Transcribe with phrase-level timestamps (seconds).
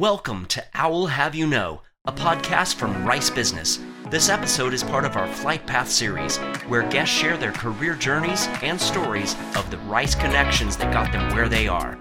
[0.00, 3.78] Welcome to Owl Have You Know, a podcast from Rice Business.
[4.10, 6.36] This episode is part of our Flight Path series,
[6.66, 11.32] where guests share their career journeys and stories of the Rice connections that got them
[11.32, 11.96] where they are.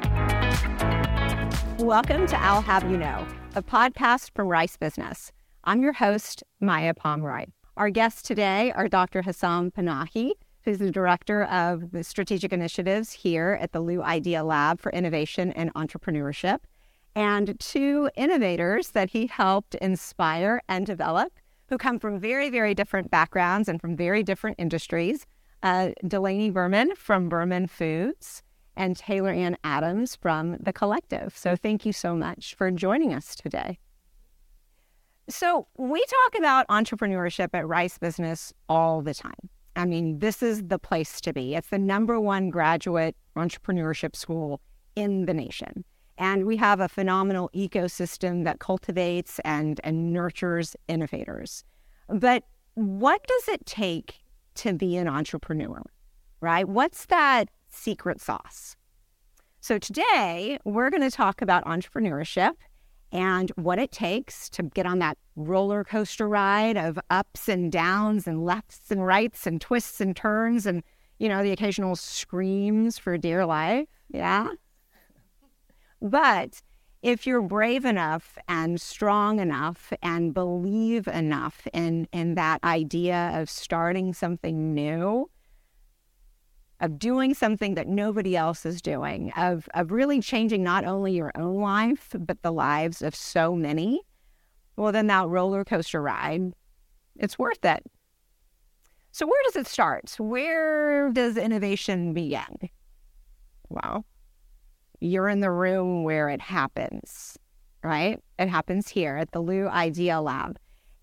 [1.77, 5.31] Welcome to Owl Have You Know, a podcast from Rice Business.
[5.63, 7.45] I'm your host, Maya Pomroy.
[7.77, 9.21] Our guests today are Dr.
[9.21, 10.31] Hesam Panahi,
[10.63, 15.51] who's the Director of the Strategic Initiatives here at the Liu Idea Lab for Innovation
[15.51, 16.61] and Entrepreneurship
[17.15, 21.33] and two innovators that he helped inspire and develop
[21.69, 25.25] who come from very, very different backgrounds and from very different industries.
[25.61, 28.43] Uh, Delaney Berman from Berman Foods
[28.75, 31.37] and Taylor Anne Adams from The Collective.
[31.37, 33.79] So thank you so much for joining us today.
[35.29, 39.49] So we talk about entrepreneurship at Rice Business all the time.
[39.75, 41.55] I mean, this is the place to be.
[41.55, 44.59] It's the number one graduate entrepreneurship school
[44.95, 45.85] in the nation.
[46.17, 51.63] And we have a phenomenal ecosystem that cultivates and, and nurtures innovators.
[52.07, 52.43] But
[52.75, 54.23] what does it take
[54.55, 55.81] to be an entrepreneur,
[56.41, 56.67] right?
[56.67, 58.75] What's that secret sauce?
[59.61, 62.53] So today we're going to talk about entrepreneurship
[63.11, 68.27] and what it takes to get on that roller coaster ride of ups and downs
[68.27, 70.83] and lefts and rights and twists and turns and,
[71.19, 73.87] you know, the occasional screams for dear life.
[74.09, 74.49] Yeah.
[76.03, 76.61] But
[77.01, 83.49] if you're brave enough and strong enough and believe enough in, in that idea of
[83.49, 85.29] starting something new,
[86.81, 91.31] of doing something that nobody else is doing, of, of really changing not only your
[91.35, 94.01] own life, but the lives of so many,
[94.75, 96.51] well, then that roller coaster ride,
[97.15, 97.81] it's worth it.
[99.11, 100.13] So, where does it start?
[100.17, 102.69] Where does innovation begin?
[103.69, 104.05] Well,
[105.03, 107.37] you're in the room where it happens,
[107.83, 108.19] right?
[108.39, 110.57] It happens here at the Liu Idea Lab.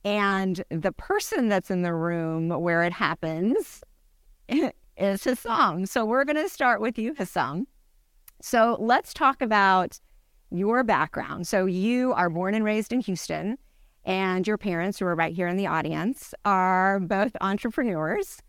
[0.05, 3.83] And the person that's in the room where it happens
[4.49, 5.87] is Hesam.
[5.87, 7.65] So we're going to start with you, Hesam.
[8.41, 10.01] So let's talk about
[10.51, 11.47] your background.
[11.47, 13.59] So you are born and raised in Houston,
[14.05, 18.41] and your parents, who are right here in the audience, are both entrepreneurs.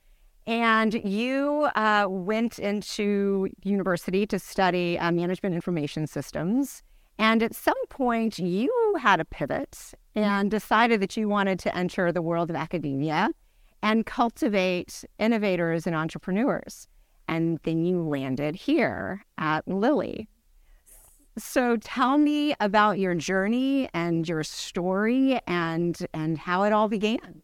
[0.47, 6.81] And you uh, went into university to study uh, management information systems.
[7.17, 12.11] And at some point, you had a pivot and decided that you wanted to enter
[12.11, 13.29] the world of academia
[13.83, 16.87] and cultivate innovators and entrepreneurs.
[17.27, 20.27] And then you landed here at Lilie.
[21.37, 27.41] So tell me about your journey and your story and and how it all began.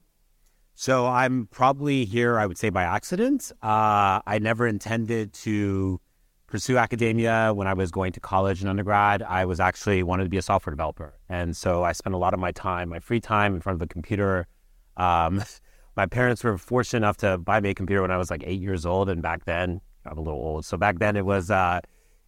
[0.80, 3.52] So I'm probably here, I would say, by accident.
[3.64, 6.00] Uh, I never intended to
[6.46, 9.24] pursue academia when I was going to college and undergrad.
[9.24, 12.36] I was actually wanted to be a software developer, and so I spent a lot
[12.36, 14.46] of my time, my free time, in front of a computer.
[14.98, 15.44] Um,
[15.98, 18.62] my parents were fortunate enough to buy me a computer when I was like eight
[18.62, 20.64] years old, and back then I'm a little old.
[20.64, 21.82] So back then it was uh,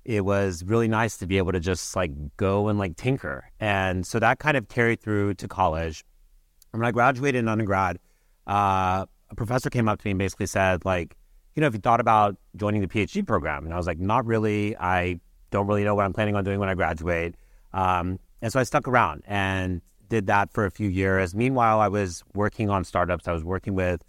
[0.05, 4.07] it was really nice to be able to just like go and like tinker, and
[4.07, 6.03] so that kind of carried through to college.
[6.73, 7.99] And when I graduated in undergrad
[8.49, 11.15] uh, a professor came up to me and basically said, like,
[11.55, 14.25] you know, if you thought about joining the PhD program, and I was like, not
[14.25, 14.75] really.
[14.77, 15.19] I
[15.51, 17.35] don't really know what I'm planning on doing when I graduate.
[17.73, 21.35] Um, and so I stuck around and did that for a few years.
[21.35, 23.27] Meanwhile, I was working on startups.
[23.27, 24.03] I was working with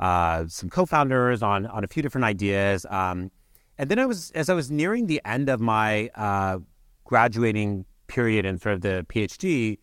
[0.00, 2.86] uh, some co-founders on on a few different ideas.
[2.90, 3.30] Um,
[3.78, 6.58] and then I was as I was nearing the end of my uh,
[7.04, 9.78] graduating period and sort of the PhD,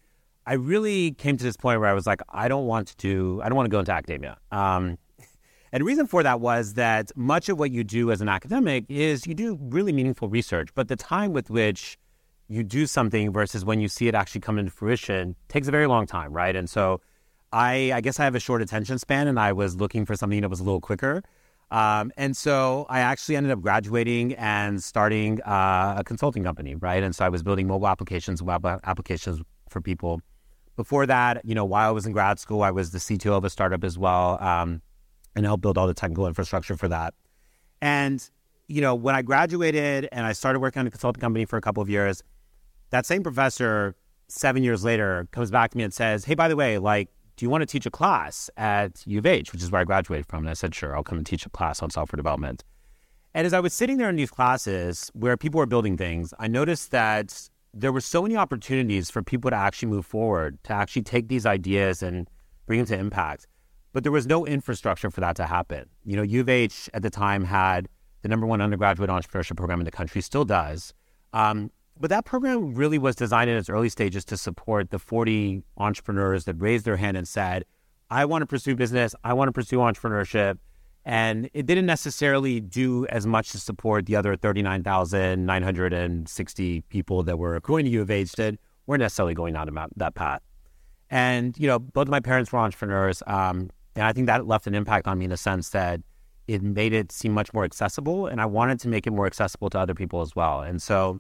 [0.45, 3.41] I really came to this point where I was like, I don't want to do,
[3.43, 4.37] I don't want to go into academia.
[4.51, 4.97] Um,
[5.71, 8.85] and the reason for that was that much of what you do as an academic
[8.89, 11.97] is you do really meaningful research, but the time with which
[12.49, 15.87] you do something versus when you see it actually come into fruition takes a very
[15.87, 16.55] long time, right?
[16.55, 16.99] And so
[17.53, 20.41] I, I guess I have a short attention span, and I was looking for something
[20.41, 21.23] that was a little quicker.
[21.69, 27.01] Um, and so I actually ended up graduating and starting uh, a consulting company, right?
[27.01, 30.21] And so I was building mobile applications, web applications for people
[30.75, 33.45] before that, you know, while I was in grad school, I was the CTO of
[33.45, 34.81] a startup as well, um,
[35.35, 37.13] and helped build all the technical infrastructure for that.
[37.81, 38.27] And
[38.71, 41.61] you know, when I graduated and I started working on a consulting company for a
[41.61, 42.23] couple of years,
[42.89, 43.95] that same professor
[44.29, 47.45] seven years later comes back to me and says, "Hey, by the way, like, do
[47.45, 50.25] you want to teach a class at U of H, which is where I graduated
[50.25, 52.63] from?" And I said, "Sure, I'll come and teach a class on software development."
[53.33, 56.47] And as I was sitting there in these classes where people were building things, I
[56.47, 61.03] noticed that there were so many opportunities for people to actually move forward, to actually
[61.03, 62.29] take these ideas and
[62.65, 63.47] bring them to impact.
[63.93, 65.85] But there was no infrastructure for that to happen.
[66.03, 67.87] You know, U of H at the time had
[68.21, 70.93] the number one undergraduate entrepreneurship program in the country, still does.
[71.33, 75.63] Um, But that program really was designed in its early stages to support the 40
[75.77, 77.63] entrepreneurs that raised their hand and said,
[78.09, 80.57] I want to pursue business, I want to pursue entrepreneurship.
[81.03, 87.59] And it didn't necessarily do as much to support the other 39,960 people that were
[87.61, 90.41] going to U of H that weren't necessarily going down that path.
[91.09, 93.23] And, you know, both my parents were entrepreneurs.
[93.25, 96.01] Um, and I think that left an impact on me in the sense that
[96.47, 98.27] it made it seem much more accessible.
[98.27, 100.61] And I wanted to make it more accessible to other people as well.
[100.61, 101.19] And so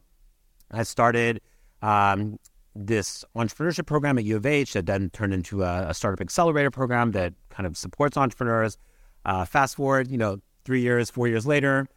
[0.71, 1.41] I started
[1.81, 2.37] um,
[2.75, 6.71] this entrepreneurship program at U of H that then turned into a, a startup accelerator
[6.71, 8.77] program that kind of supports entrepreneurs.
[9.25, 11.87] Uh, fast forward, you know, three years, four years later,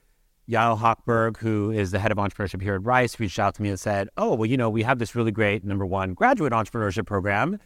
[0.48, 3.70] Yael Hochberg, who is the head of entrepreneurship here at Rice, reached out to me
[3.70, 7.06] and said, "Oh, well, you know, we have this really great number one graduate entrepreneurship
[7.06, 7.58] program,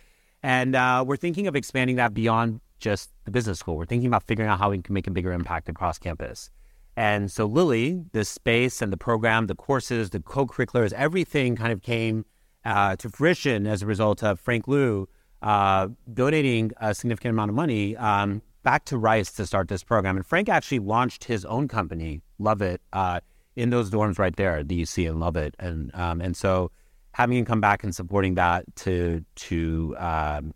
[0.43, 3.77] and uh, we're thinking of expanding that beyond just the business school.
[3.77, 6.51] We're thinking about figuring out how we can make a bigger impact across campus."
[6.97, 11.81] And so Lilie, the space and the program, the courses, the co-curriculars, everything kind of
[11.81, 12.25] came
[12.65, 15.09] uh, to fruition as a result of Frank Liu
[15.41, 20.17] uh, donating a significant amount of money um, back to Rice to start this program.
[20.17, 23.21] And Frank actually launched his own company, Lovett, uh,
[23.57, 25.55] in those dorms right there you see in Lovett.
[25.59, 26.71] And um, and so
[27.13, 30.55] having him come back and supporting that to to um,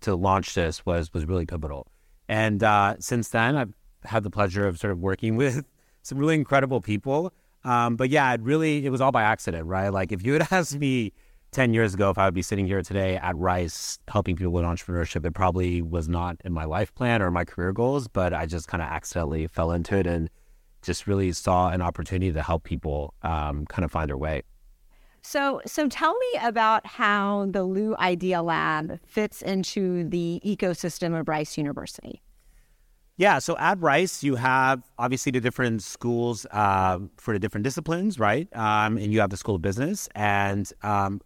[0.00, 1.86] to launch this was was really pivotal.
[2.28, 3.74] And uh, since then, I've
[4.04, 5.64] had the pleasure of sort of working with
[6.02, 7.32] some really incredible people.
[7.64, 9.88] Um, but yeah, it really it was all by accident, right?
[9.88, 11.12] Like if you had asked me
[11.54, 14.64] 10 years ago, if I would be sitting here today at Rice helping people with
[14.64, 18.44] entrepreneurship, it probably was not in my life plan or my career goals, but I
[18.44, 20.28] just kind of accidentally fell into it and
[20.82, 24.42] just really saw an opportunity to help people um, kind of find their way.
[25.22, 31.28] So, so tell me about how the Liu Idea Lab fits into the ecosystem of
[31.28, 32.20] Rice University.
[33.16, 38.18] Yeah, so at Rice, you have obviously the different schools uh, for the different disciplines,
[38.18, 38.48] right?
[38.56, 40.08] Um, and you have the School of Business.
[40.16, 41.20] And um,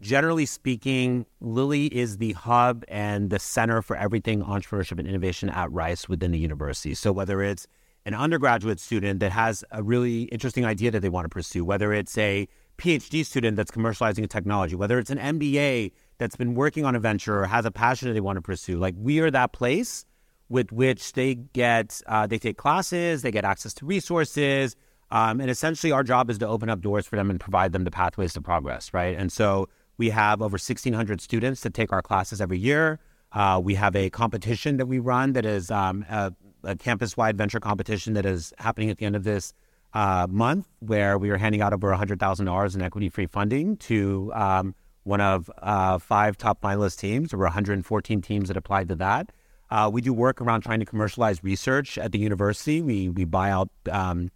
[0.00, 5.70] generally speaking, Lilie is the hub and the center for everything entrepreneurship and innovation at
[5.72, 6.94] Rice within the university.
[6.94, 7.66] So whether it's
[8.04, 11.92] an undergraduate student that has a really interesting idea that they want to pursue, whether
[11.92, 12.48] it's a
[12.78, 17.00] PhD student that's commercializing a technology, whether it's an MBA that's been working on a
[17.00, 20.06] venture or has a passion that they want to pursue, like we are that place
[20.48, 24.76] with which they get uh, they take classes, they get access to resources,
[25.10, 27.84] um, and essentially our job is to open up doors for them and provide them
[27.84, 29.16] the pathways to progress, right?
[29.18, 29.68] And so
[29.98, 32.98] we have over 1,600 students that take our classes every year.
[33.32, 36.32] Uh, we have a competition that we run that is um, a,
[36.64, 39.52] a campus wide venture competition that is happening at the end of this
[39.92, 44.74] uh, month, where we are handing out over $100,000 in equity free funding to um,
[45.02, 47.30] one of uh, five top finalist teams.
[47.30, 49.32] There were 114 teams that applied to that.
[49.70, 52.80] Uh, we do work around trying to commercialize research at the university.
[52.80, 54.30] We, we buy out um,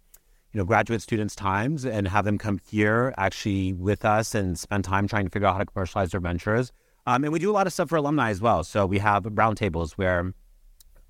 [0.53, 4.83] you know, graduate students' times and have them come here actually with us and spend
[4.83, 6.71] time trying to figure out how to commercialize their ventures.
[7.07, 8.63] Um, and we do a lot of stuff for alumni as well.
[8.63, 10.31] So we have roundtables where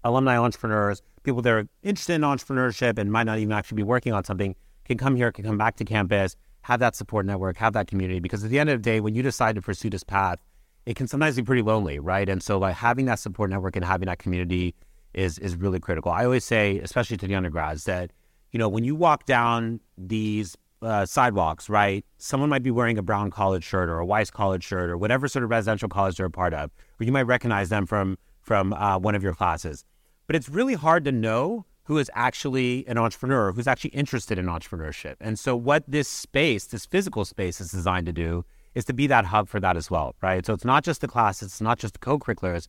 [0.04, 4.14] alumni entrepreneurs, people that are interested in entrepreneurship and might not even actually be working
[4.14, 4.56] on something,
[4.86, 8.20] can come here, can come back to campus, have that support network, have that community.
[8.20, 10.40] Because at the end of the day, when you decide to pursue this path,
[10.86, 12.28] it can sometimes be pretty lonely, right?
[12.28, 14.74] And so like having that support network and having that community
[15.14, 16.12] is is really critical.
[16.12, 18.12] I always say, especially to the undergrads, that
[18.54, 23.02] you know, when you walk down these uh, sidewalks, right, someone might be wearing a
[23.02, 26.28] Brown college shirt or a Wiess college shirt or whatever sort of residential college they're
[26.28, 29.84] a part of, or you might recognize them from from uh, one of your classes.
[30.28, 34.46] But it's really hard to know who is actually an entrepreneur, who's actually interested in
[34.46, 35.16] entrepreneurship.
[35.20, 38.46] And so, what this space, this physical space, is designed to do
[38.76, 40.46] is to be that hub for that as well, right?
[40.46, 42.68] So it's not just the classes, it's not just the co-curriculars,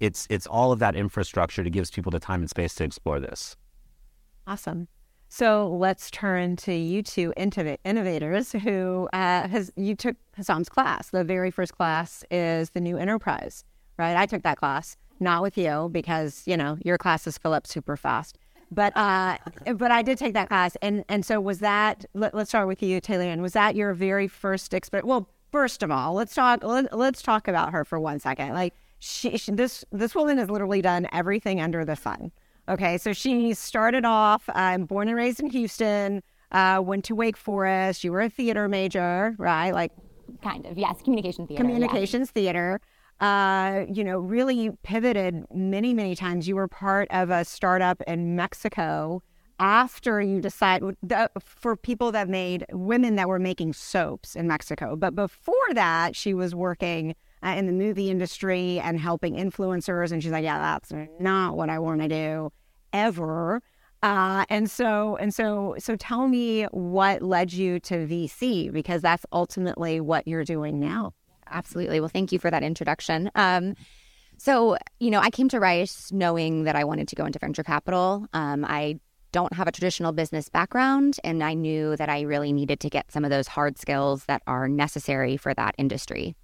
[0.00, 3.18] it's it's all of that infrastructure that gives people the time and space to explore
[3.18, 3.56] this.
[4.46, 4.88] Awesome.
[5.36, 11.10] So let's turn to you two innovators who uh, has you took Hesam's class.
[11.10, 13.64] The very first class is the new enterprise,
[13.98, 14.16] right?
[14.16, 17.96] I took that class, not with you because you know your classes fill up super
[17.96, 18.38] fast.
[18.70, 19.38] But uh,
[19.74, 22.04] but I did take that class, and and so was that.
[22.14, 23.24] Let, us start with you, Taylor.
[23.24, 25.08] And was that your very first experience?
[25.08, 26.62] Well, first of all, let's talk.
[26.62, 28.54] Let, us talk about her for one second.
[28.54, 32.30] Like she, she, this this woman has literally done everything under the sun
[32.68, 37.14] Okay, so she started off, I'm um, born and raised in Houston, uh, went to
[37.14, 38.04] Wake Forest.
[38.04, 39.72] You were a theater major, right?
[39.72, 39.92] Like,
[40.42, 41.62] kind of, yes, communication theater.
[41.62, 42.40] Communications yeah.
[42.40, 42.80] theater.
[43.20, 46.48] Uh, you know, really pivoted many, many times.
[46.48, 49.22] You were part of a startup in Mexico
[49.60, 54.96] after you decide the, for people that made women that were making soaps in Mexico.
[54.96, 57.14] But before that, she was working
[57.44, 60.12] uh, in the movie industry and helping influencers.
[60.12, 62.52] And she's like, yeah, that's not what I want to do
[62.92, 63.60] ever.
[64.02, 69.24] Uh, and so and so so tell me what led you to VC because that's
[69.32, 71.12] ultimately what you're doing now.
[71.50, 72.00] Absolutely.
[72.00, 73.30] Well, thank you for that introduction.
[73.34, 73.74] Um,
[74.36, 77.62] so, you know, I came to Rice knowing that I wanted to go into venture
[77.62, 78.26] capital.
[78.32, 78.98] Um, I
[79.32, 83.10] don't have a traditional business background, and I knew that I really needed to get
[83.10, 86.34] some of those hard skills that are necessary for that industry.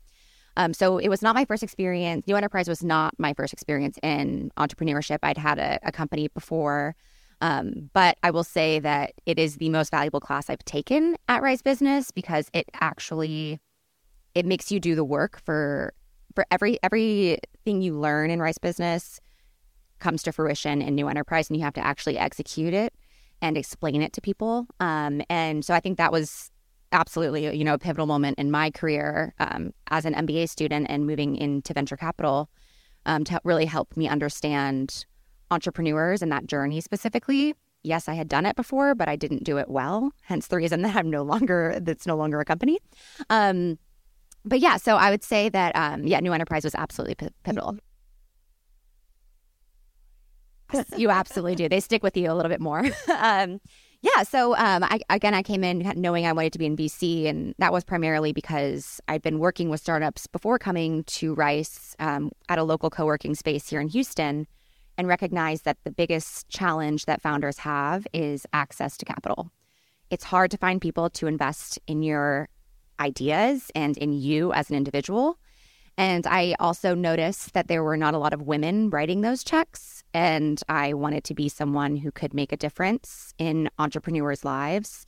[0.57, 2.27] Um, so it was not my first experience.
[2.27, 5.19] New Enterprise was not my first experience in entrepreneurship.
[5.23, 6.97] I'd had a, a company before,
[7.41, 11.43] um, but I will say that it is the most valuable class I've taken at
[11.43, 13.61] Rice Business because it actually
[14.35, 15.93] it makes you do the work for
[16.35, 19.21] for every everything you learn in rice business
[19.99, 22.95] comes to fruition in new enterprise and you have to actually execute it
[23.43, 26.50] and explain it to people um, and so i think that was
[26.93, 31.07] absolutely you know a pivotal moment in my career um, as an mba student and
[31.07, 32.51] moving into venture capital
[33.07, 35.07] um, to really help me understand
[35.51, 39.57] entrepreneurs and that journey specifically yes i had done it before but i didn't do
[39.57, 42.79] it well hence the reason that i'm no longer that's no longer a company
[43.31, 43.79] um,
[44.45, 47.77] but yeah, so I would say that um, yeah, New Enterprise was absolutely p- pivotal.
[50.97, 51.69] you absolutely do.
[51.69, 52.85] They stick with you a little bit more.
[53.19, 53.61] um,
[54.03, 54.23] yeah.
[54.23, 57.55] So um, I, again, I came in knowing I wanted to be in VC, and
[57.59, 62.59] that was primarily because I'd been working with startups before coming to Rice um, at
[62.59, 64.47] a local co-working space here in Houston,
[64.97, 69.51] and recognized that the biggest challenge that founders have is access to capital.
[70.11, 72.49] It's hard to find people to invest in your
[72.99, 75.39] ideas and in you as an individual.
[76.01, 80.03] And I also noticed that there were not a lot of women writing those checks.
[80.15, 85.07] And I wanted to be someone who could make a difference in entrepreneurs' lives,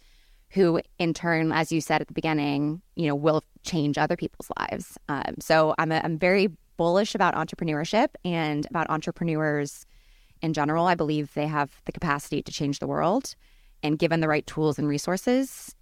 [0.51, 4.51] who in turn, as you said at the beginning, you know, will change other people's
[4.59, 4.99] lives.
[5.09, 9.87] Um, so I'm, a, I'm very bullish about entrepreneurship and about entrepreneurs
[10.43, 10.85] in general.
[10.85, 13.35] I believe they have the capacity to change the world.
[13.83, 15.75] And given the right tools and resources,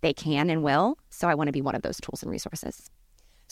[0.00, 0.96] they can and will.
[1.10, 2.88] So I want to be one of those tools and resources.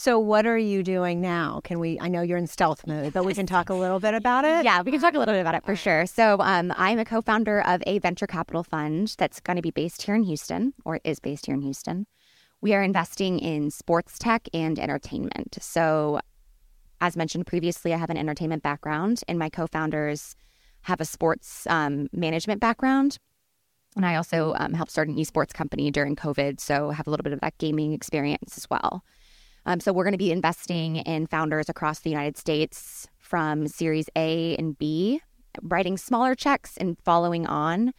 [0.02, 1.60] So what are you doing now?
[1.62, 1.96] Can we?
[2.00, 4.64] I know you're in stealth mode, but we can talk a little bit about it.
[4.64, 6.06] Yeah, we can talk a little bit about it for sure.
[6.06, 10.02] So um, I'm a co-founder of a venture capital fund that's going to be based
[10.02, 12.08] here in Houston, or is based here in Houston.
[12.60, 15.58] We are investing in sports tech and entertainment.
[15.60, 16.18] So,
[17.00, 20.34] as mentioned previously, I have an entertainment background, and my co-founders
[20.80, 23.18] have a sports um, management background.
[23.94, 27.22] And I also um, helped start an esports company during COVID, so have a little
[27.22, 29.04] bit of that gaming experience as well.
[29.66, 34.08] Um, so we're going to be investing in founders across the United States from Series
[34.16, 35.20] A and B,
[35.62, 37.92] writing smaller checks and following on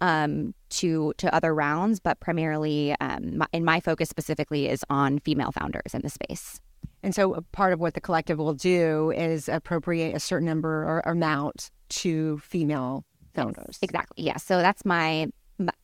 [0.00, 5.18] um, to to other rounds, but primarily, um, my, and my focus specifically is on
[5.18, 6.60] female founders in the space.
[7.02, 11.00] And so, part of what the collective will do is appropriate a certain number or
[11.00, 13.78] amount to female founders.
[13.82, 14.24] Exactly.
[14.24, 14.36] Yeah.
[14.36, 15.28] So that's my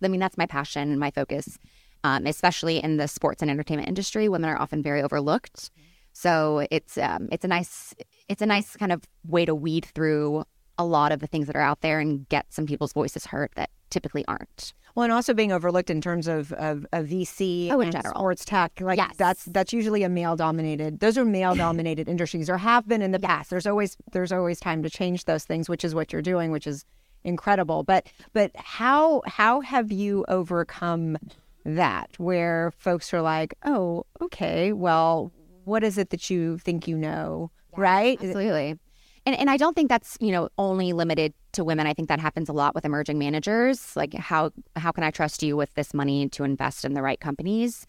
[0.02, 1.58] I mean, that's my passion and my focus,
[2.04, 4.28] um, especially in the sports and entertainment industry.
[4.28, 5.70] Women are often very overlooked,
[6.12, 7.94] so it's um, it's a nice
[8.28, 10.44] it's a nice kind of way to weed through
[10.78, 13.50] a lot of the things that are out there and get some people's voices heard
[13.56, 14.72] that typically aren't.
[14.94, 18.14] Well, and also being overlooked in terms of of, of VC oh, in and general.
[18.14, 19.14] sports tech, like Yes.
[19.16, 21.00] that's that's usually a male dominated.
[21.00, 23.50] Those are male dominated industries, or have been in the past.
[23.50, 26.66] There's always there's always time to change those things, which is what you're doing, which
[26.66, 26.84] is
[27.24, 27.82] incredible.
[27.82, 31.16] But but how how have you overcome
[31.64, 32.10] that?
[32.18, 35.32] Where folks are like, oh, okay, well,
[35.64, 38.18] what is it that you think you know, right?
[38.22, 38.78] Absolutely.
[39.26, 41.86] And and I don't think that's, you know, only limited to women.
[41.86, 43.96] I think that happens a lot with emerging managers.
[43.96, 47.18] Like how how can I trust you with this money to invest in the right
[47.18, 47.86] companies?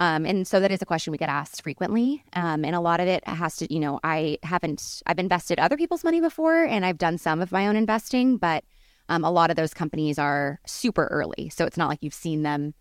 [0.00, 2.22] Um, and so that is a question we get asked frequently.
[2.34, 5.76] Um, and a lot of it has to, you know, I haven't, I've invested other
[5.76, 8.62] people's money before and I've done some of my own investing, but
[9.08, 11.48] um, a lot of those companies are super early.
[11.48, 12.74] So it's not like you've seen them.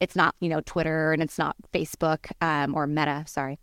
[0.00, 3.58] It's not, you know, Twitter and it's not Facebook um, or Meta, sorry.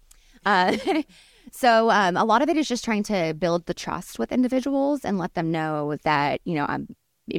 [0.46, 0.78] Uh,
[1.52, 5.04] so um, a lot of it is just trying to build the trust with individuals
[5.04, 6.96] and let them know that, you know, I'm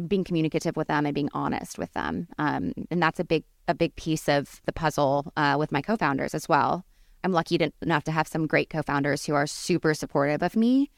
[0.09, 2.29] being communicative with them and being honest with them.
[2.39, 6.35] Um, and that's a big a big piece of the puzzle uh, with my co-founders
[6.35, 6.85] as well.
[7.25, 10.91] I'm lucky to, enough to have some great co-founders who are super supportive of me.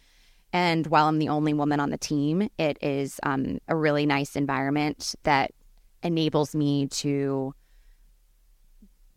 [0.52, 4.36] And while I'm the only woman on the team, it is um, a really nice
[4.36, 5.52] environment that
[6.02, 7.54] enables me to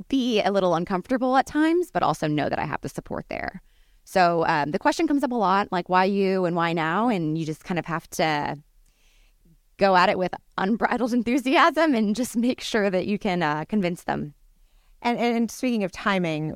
[0.08, 3.62] be a little uncomfortable at times, but also know that I have the support there.
[4.04, 7.38] So um, the question comes up a lot, like why you and why now, and
[7.38, 8.58] you just kind of have to
[9.78, 14.04] go at it with unbridled enthusiasm and just make sure that you can uh, convince
[14.04, 14.34] them.
[15.04, 16.52] And, and speaking of timing,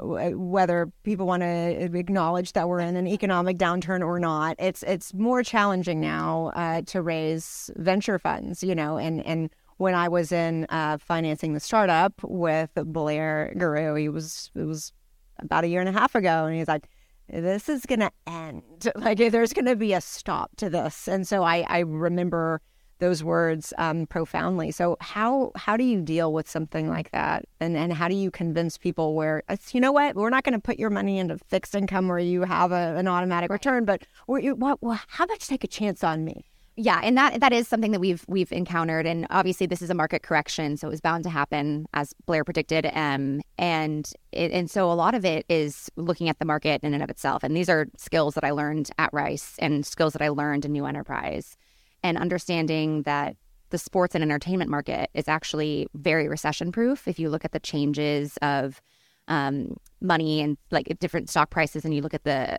[0.52, 5.16] whether people want to acknowledge that we're in an economic downturn or not, it's it's
[5.16, 8.62] more challenging now uh, to raise venture funds.
[8.62, 13.96] You know, and and when I was in uh, financing the startup with Blair Garrou,
[13.96, 14.94] he was it was
[15.40, 16.88] about a year and a half ago, and he's like,
[17.28, 18.64] "This is gonna end.
[18.96, 22.62] Like, there's gonna be a stop to this." And so I I remember
[23.00, 24.72] those words um, profoundly.
[24.72, 28.32] So how how do you deal with something like that, and and how do you
[28.32, 31.76] convince people where you know what we're not going to put your money into fixed
[31.76, 34.42] income where you have a, an automatic return, but what,
[34.82, 36.46] well, how about you take a chance on me?
[36.78, 39.94] Yeah, and that that is something that we've we've encountered, and obviously this is a
[39.94, 42.86] market correction, so it was bound to happen as Blair predicted.
[42.94, 46.94] Um, and it, and so a lot of it is looking at the market in
[46.94, 50.22] and of itself, and these are skills that I learned at Rice and skills that
[50.22, 51.56] I learned in New Enterprise
[52.04, 53.38] and understanding that
[53.70, 57.08] the sports and entertainment market is actually very recession proof.
[57.08, 58.82] If you look at the changes of
[59.30, 62.58] um, money and like different stock prices, and you look at the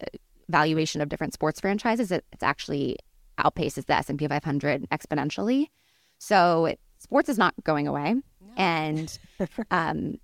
[0.48, 2.96] valuation of different sports franchises, it, it's actually
[3.38, 5.68] outpaces the S and P 500 exponentially.
[6.18, 8.22] So it, sports is not going away, no.
[8.56, 9.18] and
[9.70, 10.16] um,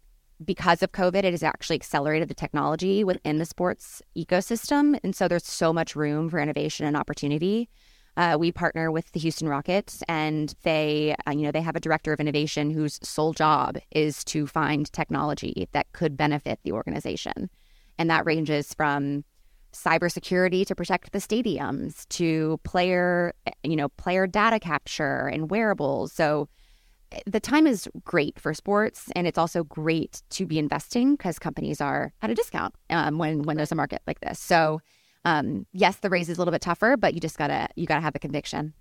[0.44, 5.28] because of COVID, it has actually accelerated the technology within the sports ecosystem, and so
[5.28, 7.68] there's so much room for innovation and opportunity.
[8.16, 11.80] Uh, we partner with the Houston Rockets, and they, uh, you know, they have a
[11.80, 17.48] director of innovation whose sole job is to find technology that could benefit the organization,
[17.98, 19.24] and that ranges from
[19.72, 26.12] cybersecurity to protect the stadiums to player, you know, player data capture and wearables.
[26.12, 26.48] So
[27.26, 31.80] the time is great for sports, and it's also great to be investing because companies
[31.80, 34.38] are at a discount um, when when there's a market like this.
[34.38, 34.80] So
[35.24, 38.00] um, yes, the raise is a little bit tougher, but you just gotta you gotta
[38.00, 38.74] have the conviction.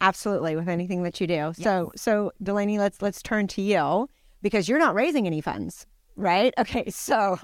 [0.00, 1.34] Absolutely, with anything that you do.
[1.34, 1.62] Yes.
[1.62, 4.08] So so Delaney, let's let's turn to you
[4.42, 6.54] because you're not raising any funds, right?
[6.58, 7.38] Okay, so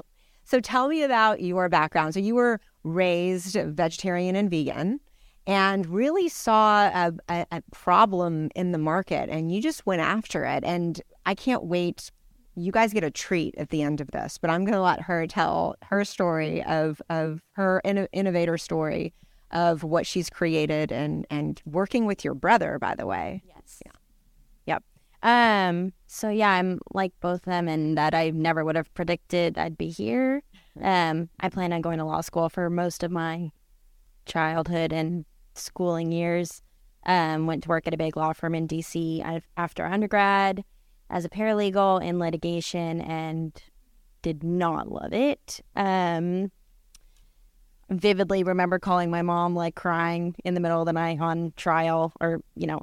[0.44, 2.14] so tell me about your background.
[2.14, 5.00] So you were raised vegetarian and vegan
[5.46, 10.44] and really saw a, a, a, problem in the market and you just went after
[10.44, 10.64] it.
[10.64, 12.10] And I can't wait
[12.56, 15.00] you guys get a treat at the end of this, but I'm going to let
[15.02, 19.12] her tell her story of of her innovator story
[19.50, 23.42] of what she's created and and working with your brother, by the way.
[23.46, 23.82] Yes.
[23.84, 23.92] Yeah.
[24.66, 24.84] Yep.
[25.22, 25.92] Um.
[26.06, 29.78] So yeah, I'm like both of them, and that I never would have predicted I'd
[29.78, 30.42] be here.
[30.80, 31.28] Um.
[31.40, 33.50] I plan on going to law school for most of my
[34.26, 36.62] childhood and schooling years.
[37.06, 37.46] Um.
[37.46, 39.22] Went to work at a big law firm in D.C.
[39.56, 40.64] after undergrad
[41.10, 43.62] as a paralegal in litigation and
[44.22, 45.60] did not love it.
[45.76, 46.50] Um,
[47.90, 52.12] vividly remember calling my mom like crying in the middle of the night on trial
[52.20, 52.80] or, you know,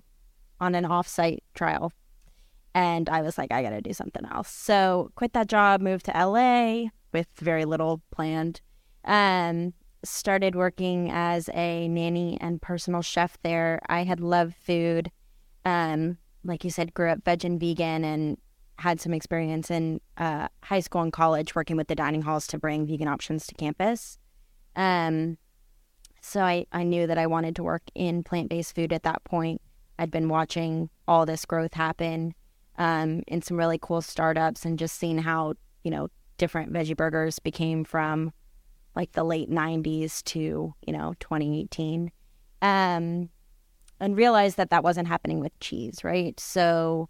[0.60, 1.92] on an offsite trial.
[2.74, 4.50] And I was like, I got to do something else.
[4.50, 8.62] So quit that job, moved to LA with very little planned.
[9.06, 13.82] Um, started working as a nanny and personal chef there.
[13.88, 15.12] I had loved food.
[15.66, 18.38] Um, like you said, grew up veg and vegan and
[18.78, 22.58] had some experience in uh, high school and college working with the dining halls to
[22.58, 24.18] bring vegan options to campus.
[24.76, 25.38] Um,
[26.22, 29.24] so I, I knew that I wanted to work in plant based food at that
[29.24, 29.62] point.
[30.00, 32.34] I'd been watching all this growth happen
[32.78, 36.08] um, in some really cool startups and just seeing how, you know,
[36.42, 38.34] different veggie burgers became from
[38.96, 42.12] like the late 90s to, you know, 2018.
[42.64, 43.30] Um,
[44.00, 46.38] and realized that that wasn't happening with cheese, right?
[46.40, 47.10] So,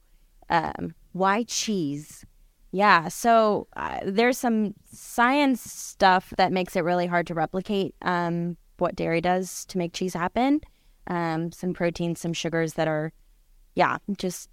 [0.50, 2.26] um, why cheese?
[2.74, 8.58] Yeah, so uh, there's some science stuff that makes it really hard to replicate um,
[8.80, 10.60] what dairy does to make cheese happen.
[11.08, 13.13] Um, some proteins, some sugars that are,
[13.76, 14.50] yeah, just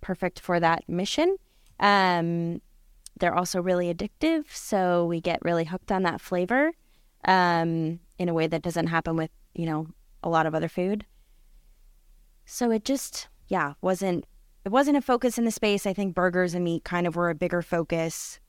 [0.00, 1.36] perfect for that mission.
[1.78, 2.62] Um,
[3.18, 6.72] they're also really addictive, so we get really hooked on that flavor
[7.24, 9.86] um, in a way that doesn't happen with, you know,
[10.22, 11.04] a lot of other food.
[12.44, 14.24] So it just, yeah, wasn't
[14.64, 15.86] it wasn't a focus in the space.
[15.86, 18.40] I think burgers and meat kind of were a bigger focus.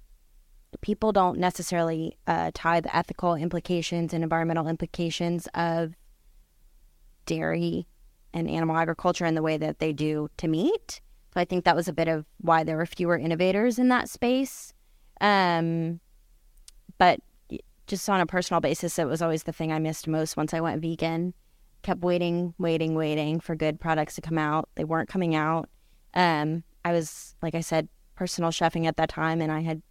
[0.82, 5.94] People don't necessarily uh, tie the ethical implications and environmental implications of
[7.26, 7.86] dairy
[8.34, 11.02] and animal agriculture in the way that they do to meat.
[11.36, 14.10] So I think that was a bit of why there were fewer innovators in that
[14.10, 14.74] space.
[15.20, 16.00] Um,
[16.98, 17.20] but
[17.88, 20.62] just on a personal basis, it was always the thing I missed most once I
[20.62, 21.34] went vegan
[21.86, 24.68] kept waiting, waiting, waiting for good products to come out.
[24.74, 25.70] They weren't coming out.
[26.16, 29.84] Um, I was, like I said, personal chefing at that time, and I had,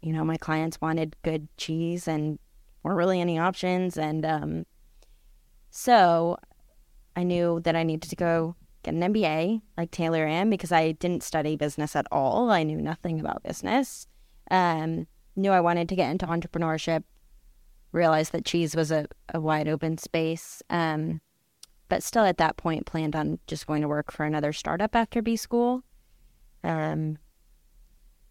[0.00, 2.38] you know, my clients wanted good cheese and
[2.84, 3.98] weren't really any options.
[3.98, 4.64] And um,
[5.70, 6.38] so
[7.16, 10.92] I knew that I needed to go get an MBA like Taylor Am because I
[10.92, 12.50] didn't study business at all.
[12.50, 14.06] I knew nothing about business.
[14.50, 17.04] Um, knew I wanted to get into entrepreneurship.
[17.92, 20.62] Realized that cheese was a, a wide open space.
[20.70, 21.20] Um,
[21.88, 25.20] but still at that point planned on just going to work for another startup after
[25.20, 25.82] B school.
[26.62, 27.18] Um,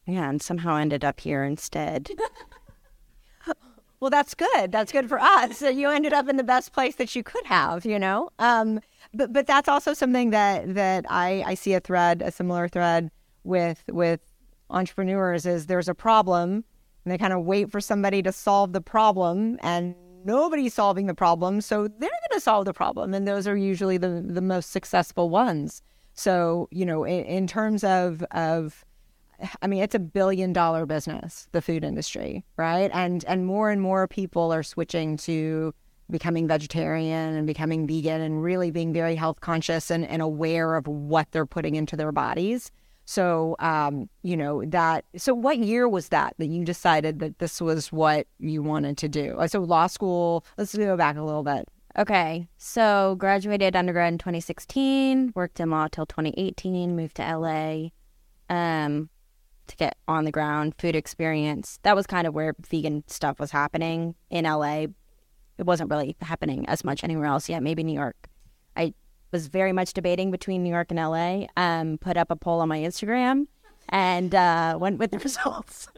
[0.07, 2.09] yeah, and somehow ended up here instead.
[3.99, 4.71] Well, that's good.
[4.71, 5.61] That's good for us.
[5.61, 8.29] You ended up in the best place that you could have, you know.
[8.39, 8.79] Um,
[9.13, 13.11] but but that's also something that that I I see a thread, a similar thread
[13.43, 14.21] with with
[14.69, 16.63] entrepreneurs is there's a problem
[17.03, 19.95] and they kind of wait for somebody to solve the problem and
[20.25, 23.97] nobody's solving the problem, so they're going to solve the problem, and those are usually
[23.97, 25.81] the the most successful ones.
[26.13, 28.85] So you know, in, in terms of of
[29.61, 32.91] I mean, it's a billion dollar business, the food industry, right?
[32.93, 35.73] And and more and more people are switching to
[36.09, 40.87] becoming vegetarian and becoming vegan and really being very health conscious and, and aware of
[40.87, 42.71] what they're putting into their bodies.
[43.05, 47.59] So, um, you know, that, so what year was that that you decided that this
[47.59, 49.35] was what you wanted to do?
[49.37, 51.67] Uh, so, law school, let's go back a little bit.
[51.97, 57.89] Okay, so graduated undergrad in 2016, worked in law till 2018, moved to LA.
[58.47, 59.09] Um,
[59.69, 61.79] to get on the ground food experience.
[61.83, 64.87] That was kind of where vegan stuff was happening in LA.
[65.59, 68.29] It wasn't really happening as much anywhere else yet, maybe New York.
[68.77, 68.93] I
[69.31, 71.47] was very much debating between New York and LA.
[71.57, 73.47] Um, put up a poll on my Instagram
[73.89, 75.89] and uh, went with the results.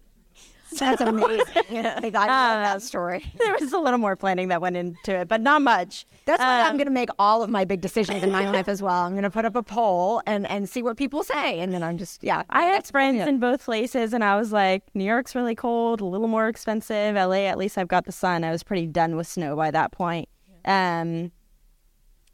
[0.80, 1.86] That's amazing.
[1.86, 3.26] I got uh, that story.
[3.38, 6.06] There was a little more planning that went into it, but not much.
[6.26, 8.68] That's why um, I'm going to make all of my big decisions in my life
[8.68, 9.04] as well.
[9.04, 11.60] I'm going to put up a poll and, and see what people say.
[11.60, 12.44] And then I'm just, yeah.
[12.50, 16.06] I had friends in both places, and I was like, New York's really cold, a
[16.06, 17.16] little more expensive.
[17.16, 18.44] LA, at least I've got the sun.
[18.44, 20.30] I was pretty done with snow by that point.
[20.66, 21.32] Um,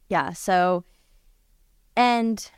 [0.09, 0.83] yeah, so,
[1.95, 2.51] and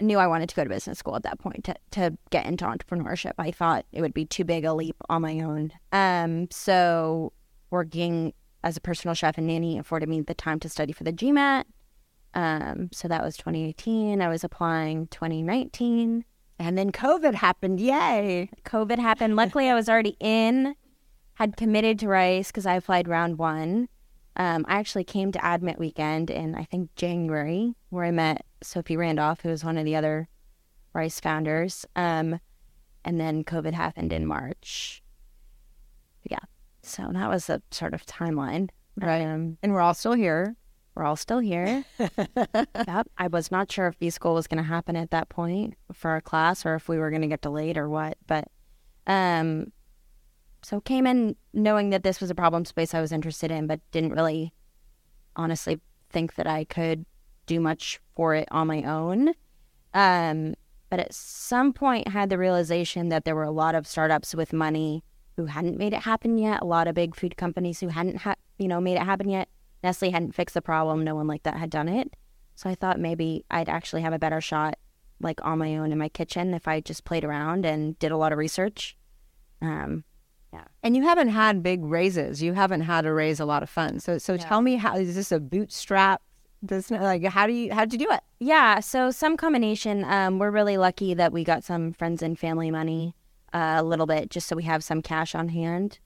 [0.00, 2.64] knew I wanted to go to business school at that point to, to get into
[2.64, 3.32] entrepreneurship.
[3.38, 5.72] I thought it would be too big a leap on my own.
[5.92, 7.32] Um, so
[7.70, 8.32] working
[8.62, 11.64] as a personal chef and nanny afforded me the time to study for the GMAT.
[12.34, 14.20] Um, so that was 2018.
[14.20, 16.24] I was applying 2019.
[16.58, 17.80] And then COVID happened.
[17.80, 18.50] Yay.
[18.64, 19.36] COVID happened.
[19.36, 20.74] Luckily, I was already in,
[21.34, 23.88] had committed to Rice because I applied round one.
[24.38, 28.96] Um, I actually came to Admit Weekend in, I think, January, where I met Sophie
[28.96, 30.28] Randolph, who was one of the other
[30.94, 31.84] Rice founders.
[31.96, 32.40] Um,
[33.04, 35.02] and then COVID happened in March.
[36.28, 36.38] Yeah.
[36.82, 38.70] So that was a sort of timeline.
[38.96, 39.22] Right.
[39.22, 40.56] Um, and we're all still here.
[40.94, 41.84] We're all still here.
[41.98, 43.08] yep.
[43.16, 46.10] I was not sure if B school was going to happen at that point for
[46.10, 48.18] our class or if we were going to get delayed or what.
[48.26, 48.48] But
[49.06, 49.72] um,
[50.62, 53.80] so came in knowing that this was a problem space I was interested in, but
[53.90, 54.52] didn't really
[55.36, 57.04] honestly think that I could
[57.46, 59.30] do much for it on my own.
[59.94, 60.54] Um,
[60.90, 64.52] but at some point had the realization that there were a lot of startups with
[64.52, 65.04] money
[65.36, 68.34] who hadn't made it happen yet, a lot of big food companies who hadn't ha-
[68.58, 69.48] you know, made it happen yet.
[69.82, 72.14] Nestle hadn't fixed the problem, no one like that had done it.
[72.56, 74.76] So I thought maybe I'd actually have a better shot
[75.20, 78.16] like on my own in my kitchen if I just played around and did a
[78.16, 78.96] lot of research.
[79.60, 80.04] Um,
[80.52, 80.64] yeah.
[80.82, 82.42] And you haven't had big raises.
[82.42, 84.04] You haven't had to raise a lot of funds.
[84.04, 84.38] So so yeah.
[84.38, 86.22] tell me how is this a bootstrap
[86.64, 88.20] does like how do you how did you do it?
[88.40, 90.04] Yeah, so some combination.
[90.04, 93.14] Um, we're really lucky that we got some friends and family money,
[93.52, 95.98] uh, a little bit, just so we have some cash on hand.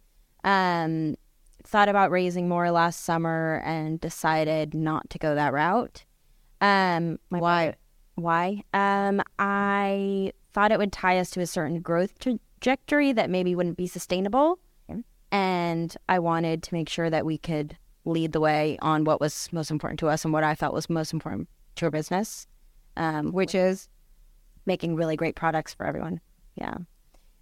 [0.44, 1.16] Um,
[1.64, 6.04] thought about raising more last summer and decided not to go that route.
[6.60, 7.74] Um, why?
[8.16, 8.62] Why?
[8.74, 12.18] Um, I thought it would tie us to a certain growth
[12.62, 14.58] trajectory that maybe wouldn't be sustainable,
[15.32, 19.48] and I wanted to make sure that we could lead the way on what was
[19.52, 22.46] most important to us and what I felt was most important to our business,
[22.96, 23.88] um, which is
[24.66, 26.20] making really great products for everyone.
[26.54, 26.76] Yeah.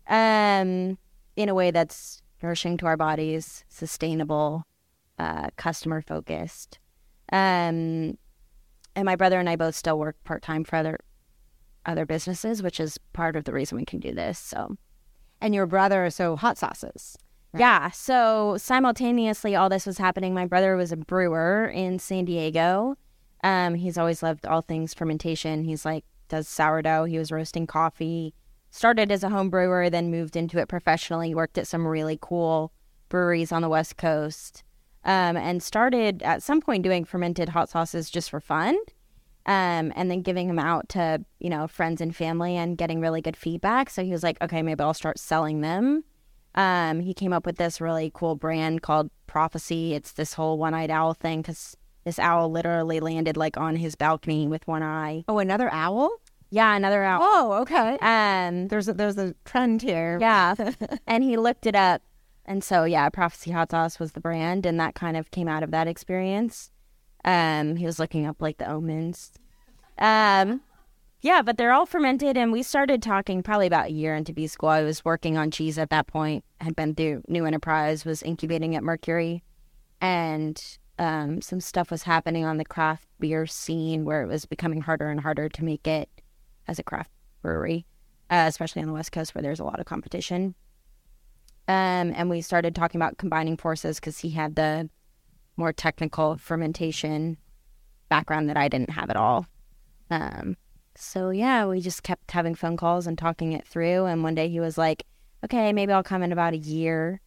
[0.08, 0.98] Um,
[1.36, 4.64] in a way that's nourishing to our bodies, sustainable,
[5.18, 6.78] uh, customer focused.
[7.32, 8.16] Um,
[8.96, 10.98] and my brother and I both still work part time for other
[11.86, 14.38] other businesses, which is part of the reason we can do this.
[14.38, 14.76] So,
[15.40, 17.16] and your brother, so hot sauces.
[17.52, 17.60] Right.
[17.60, 17.90] Yeah.
[17.90, 20.34] So simultaneously, all this was happening.
[20.34, 22.96] My brother was a brewer in San Diego.
[23.42, 25.64] Um, he's always loved all things fermentation.
[25.64, 27.04] He's like does sourdough.
[27.04, 28.34] He was roasting coffee.
[28.70, 31.34] Started as a home brewer, then moved into it professionally.
[31.34, 32.72] Worked at some really cool
[33.08, 34.62] breweries on the West Coast,
[35.04, 38.78] um, and started at some point doing fermented hot sauces just for fun.
[39.50, 43.20] Um, and then giving them out to you know friends and family and getting really
[43.20, 43.90] good feedback.
[43.90, 46.04] So he was like, okay, maybe I'll start selling them.
[46.54, 49.94] Um, he came up with this really cool brand called Prophecy.
[49.94, 54.46] It's this whole one-eyed owl thing because this owl literally landed like on his balcony
[54.46, 55.24] with one eye.
[55.26, 56.10] Oh, another owl?
[56.50, 57.20] Yeah, another owl.
[57.22, 57.98] Oh, okay.
[58.00, 60.18] Um, There's a, there's a trend here.
[60.20, 60.54] yeah,
[61.06, 62.02] and he looked it up,
[62.44, 65.62] and so yeah, Prophecy Hot Sauce was the brand, and that kind of came out
[65.62, 66.70] of that experience.
[67.24, 69.32] Um, he was looking up like the omens.
[69.98, 70.62] Um,
[71.22, 74.46] yeah, but they're all fermented, and we started talking probably about a year into B
[74.46, 74.70] school.
[74.70, 76.44] I was working on cheese at that point.
[76.60, 79.42] Had been through New Enterprise, was incubating at Mercury,
[80.00, 80.62] and
[80.98, 85.10] um, some stuff was happening on the craft beer scene where it was becoming harder
[85.10, 86.08] and harder to make it
[86.66, 87.10] as a craft
[87.42, 87.86] brewery,
[88.30, 90.54] uh, especially on the West Coast where there's a lot of competition.
[91.68, 94.88] Um, and we started talking about combining forces because he had the
[95.56, 97.36] more technical fermentation
[98.08, 99.46] background that I didn't have at all.
[100.10, 100.56] Um,
[100.94, 104.06] so yeah, we just kept having phone calls and talking it through.
[104.06, 105.04] And one day he was like,
[105.44, 107.20] "Okay, maybe I'll come in about a year."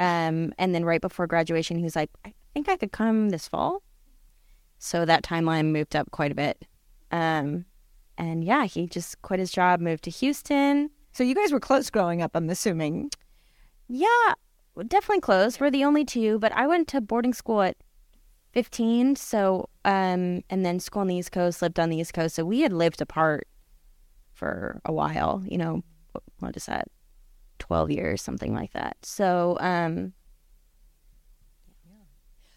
[0.00, 3.48] Um, and then right before graduation, he was like, "I think I could come this
[3.48, 3.82] fall."
[4.78, 6.64] So that timeline moved up quite a bit.
[7.10, 7.64] Um,
[8.16, 10.90] and yeah, he just quit his job, moved to Houston.
[11.12, 13.10] So you guys were close growing up, I'm assuming.
[13.88, 14.34] Yeah,
[14.84, 15.58] definitely close.
[15.60, 17.76] We're the only two, but I went to boarding school at
[18.52, 19.16] 15.
[19.16, 22.34] So, um, and then school on the East Coast, lived on the East Coast.
[22.36, 23.46] So we had lived apart
[24.32, 26.88] for a while, you know, what- is that?
[27.58, 28.96] 12 years, something like that.
[29.02, 30.12] So, um,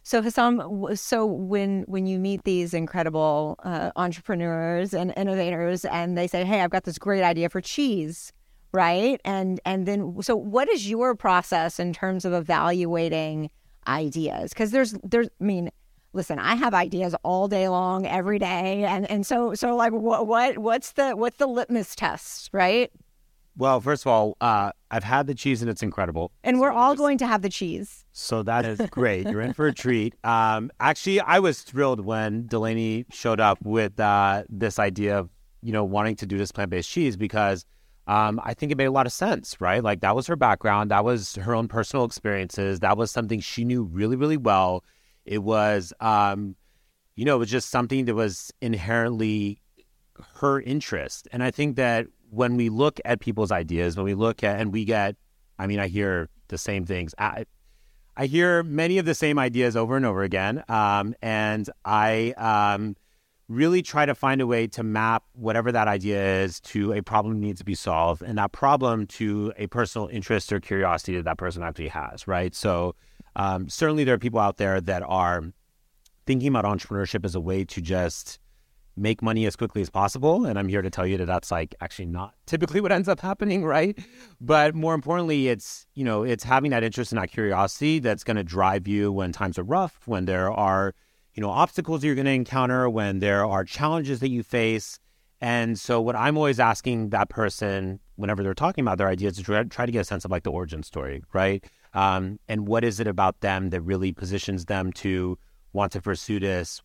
[0.04, 6.28] So Hesam, so when when you meet these incredible uh, entrepreneurs and innovators, and they
[6.28, 8.34] say, "Hey, I've got this great idea for cheese,"
[8.72, 9.20] right?
[9.26, 13.50] And and then, so what is your process in terms of evaluating
[13.88, 14.52] ideas?
[14.52, 15.72] Because there's there's, I mean,
[16.14, 20.28] listen, I have ideas all day long, every day, and and so so like what
[20.28, 22.92] what what's the what's the litmus test, right?
[23.58, 26.32] Well, first of all, uh, I've had the cheese and it's incredible.
[26.44, 28.06] And we're all going to have the cheese.
[28.14, 29.28] So that is great.
[29.28, 30.16] You're in for a treat.
[30.24, 35.30] Um, actually, I was thrilled when Delaney showed up with uh, this idea of
[35.62, 37.66] you know wanting to do this plant-based cheese because
[38.08, 39.84] um, I think it made a lot of sense, right?
[39.84, 43.64] Like that was her background, that was her own personal experiences, that was something she
[43.64, 44.84] knew really, really well.
[45.26, 46.56] It was, um,
[47.16, 49.62] you know, it was just something that was inherently
[50.36, 54.44] her interest, and I think that when we look at people's ideas, when we look
[54.44, 55.16] at and we get,
[55.60, 57.14] I mean, I hear the same things.
[57.18, 57.46] I,
[58.16, 62.96] I hear many of the same ideas over and over again, um, and I um,
[63.52, 67.40] really try to find a way to map whatever that idea is to a problem
[67.40, 71.38] needs to be solved, and that problem to a personal interest or curiosity that that
[71.38, 72.28] person actually has.
[72.28, 72.56] Right.
[72.56, 72.96] So
[73.36, 75.44] um, certainly there are people out there that are
[76.26, 78.40] thinking about entrepreneurship as a way to just
[78.98, 80.46] make money as quickly as possible.
[80.46, 83.22] And I'm here to tell you that that's like actually not typically what ends up
[83.22, 83.98] happening, right?
[84.40, 88.38] But more importantly, it's, you know, it's having that interest and that curiosity that's going
[88.38, 90.94] to drive you when times are rough, when there are,
[91.34, 95.00] you know, obstacles you're going to encounter, when there are challenges that you face.
[95.39, 99.44] And so what I'm always asking that person whenever they're talking about their ideas is
[99.44, 101.65] try, to get a sense of like the origin story, right?
[101.94, 105.38] Um, and what is it about them that really positions them to
[105.74, 106.82] want to pursue this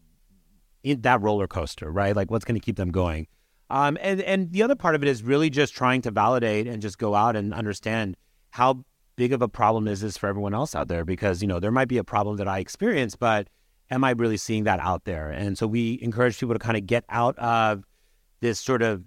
[0.83, 2.17] in that roller coaster, right?
[2.17, 3.27] Like what's going to keep them going.
[3.69, 6.81] Um, and and the other part of it is really just trying to validate and
[6.81, 8.17] just go out and understand
[8.51, 8.85] how
[9.17, 11.73] big of a problem is this for everyone else out there because you know there
[11.73, 13.49] might be a problem that I experience, but
[13.91, 15.31] am I really seeing that out there?
[15.31, 17.85] And so we encourage people to kind of get out of
[18.41, 19.05] this sort of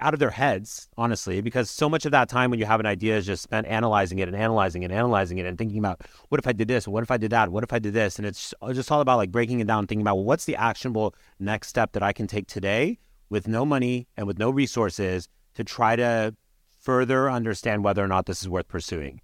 [0.00, 2.86] out of their heads, honestly, because so much of that time when you have an
[2.86, 6.02] idea is just spent analyzing it and analyzing it and analyzing it and thinking about
[6.28, 6.86] what if I did this?
[6.86, 7.50] What if I did that?
[7.50, 8.16] What if I did this?
[8.16, 11.16] And it's just all about like breaking it down, thinking about well, what's the actionable
[11.40, 15.64] next step that I can take today with no money and with no resources to
[15.64, 16.34] try to
[16.80, 19.20] further understand whether or not this is worth pursuing.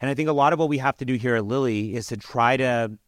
[0.00, 2.08] And I think a lot of what we have to do here at Lilie is
[2.08, 2.98] to try to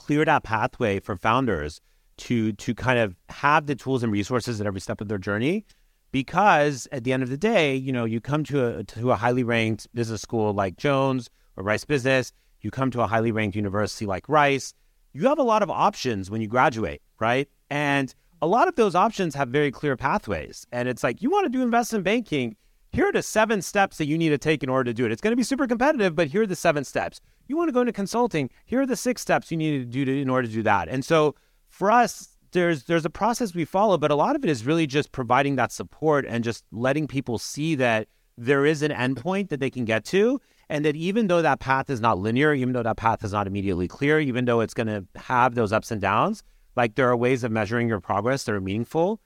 [0.00, 1.80] clear that pathway for founders
[2.16, 5.64] to to kind of have the tools and resources at every step of their journey
[6.12, 9.16] because at the end of the day, you know, you come to a to a
[9.16, 12.32] highly ranked business school like Jones or Rice Business,
[12.62, 14.72] you come to a highly ranked university like Rice,
[15.12, 17.48] you have a lot of options when you graduate, right?
[17.68, 20.66] And a lot of those options have very clear pathways.
[20.72, 22.56] And it's like you want to do investment banking,
[22.92, 25.12] here are the seven steps that you need to take in order to do it.
[25.12, 27.20] It's going to be super competitive, but here are the seven steps.
[27.46, 30.04] You want to go into consulting, here are the six steps you need to do
[30.04, 30.88] to, in order to do that.
[30.88, 31.34] And so
[31.68, 34.86] for us, there's there's a process we follow, but a lot of it is really
[34.86, 39.60] just providing that support and just letting people see that there is an endpoint that
[39.60, 42.82] they can get to, and that even though that path is not linear, even though
[42.82, 46.00] that path is not immediately clear, even though it's going to have those ups and
[46.00, 46.42] downs,
[46.74, 49.20] like there are ways of measuring your progress that are meaningful,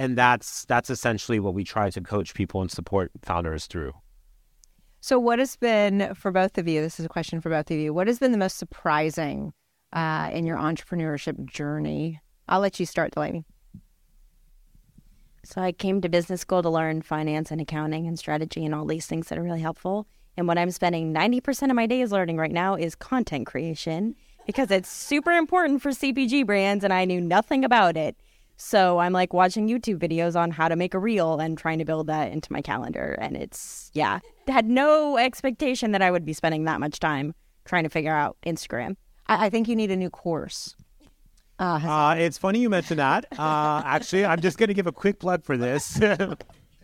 [0.00, 3.92] and that's that's essentially what we try to coach people and support founders through.
[5.02, 6.80] So, what has been for both of you?
[6.80, 7.92] This is a question for both of you.
[7.92, 9.52] What has been the most surprising
[9.92, 12.18] uh, in your entrepreneurship journey?
[12.48, 13.44] I'll let you start, Delaney.
[15.44, 18.86] So I came to business school to learn finance and accounting and strategy and all
[18.86, 20.06] these things that are really helpful.
[20.36, 24.14] And what I'm spending 90% of my days learning right now is content creation
[24.46, 28.16] because it's super important for CPG brands and I knew nothing about it.
[28.60, 31.86] So I'm like watching YouTube videos on how to make a reel and trying to
[31.86, 33.16] build that into my calendar.
[33.18, 37.84] And it's, yeah, had no expectation that I would be spending that much time trying
[37.84, 38.96] to figure out Instagram.
[39.26, 40.76] I, I think you need a new course.
[41.58, 43.24] Uh, uh, it's funny you mentioned that.
[43.32, 45.98] Uh, actually, I'm just going to give a quick plug for this.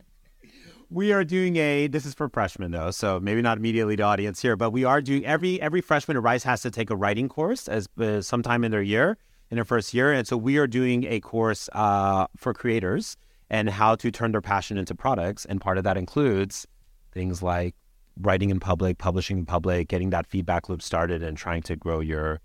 [0.90, 1.88] we are doing a.
[1.88, 5.02] This is for freshmen though, so maybe not immediately the audience here, but we are
[5.02, 8.64] doing every every freshman at Rice has to take a writing course as uh, sometime
[8.64, 9.18] in their year,
[9.50, 13.16] in their first year, and so we are doing a course uh, for creators
[13.48, 16.66] and how to turn their passion into products, and part of that includes
[17.12, 17.74] things like
[18.20, 22.00] writing in public, publishing in public, getting that feedback loop started, and trying to grow
[22.00, 22.40] your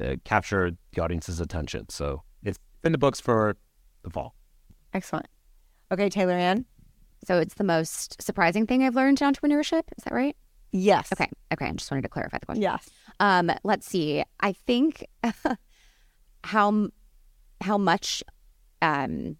[0.00, 1.88] uh, capture the audience's attention.
[1.88, 3.56] So it's in the books for
[4.02, 4.34] the fall.
[4.92, 5.26] Excellent.
[5.92, 6.64] Okay, Taylor Anne.
[7.26, 9.82] So it's the most surprising thing I've learned in entrepreneurship.
[9.96, 10.36] Is that right?
[10.72, 11.12] Yes.
[11.12, 11.28] Okay.
[11.52, 11.66] Okay.
[11.66, 12.62] I just wanted to clarify the question.
[12.62, 12.88] Yes.
[13.18, 14.24] Um, let's see.
[14.40, 15.04] I think
[16.44, 16.88] how
[17.60, 18.22] how much
[18.82, 19.36] um,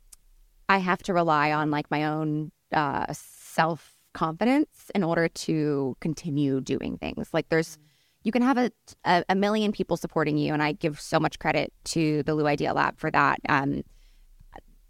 [0.69, 6.61] I have to rely on like my own uh, self confidence in order to continue
[6.61, 7.29] doing things.
[7.33, 7.79] Like there's
[8.23, 8.71] you can have a,
[9.05, 10.53] a, a, million people supporting you.
[10.53, 13.39] And I give so much credit to the Liu Idea Lab for that.
[13.49, 13.83] Um,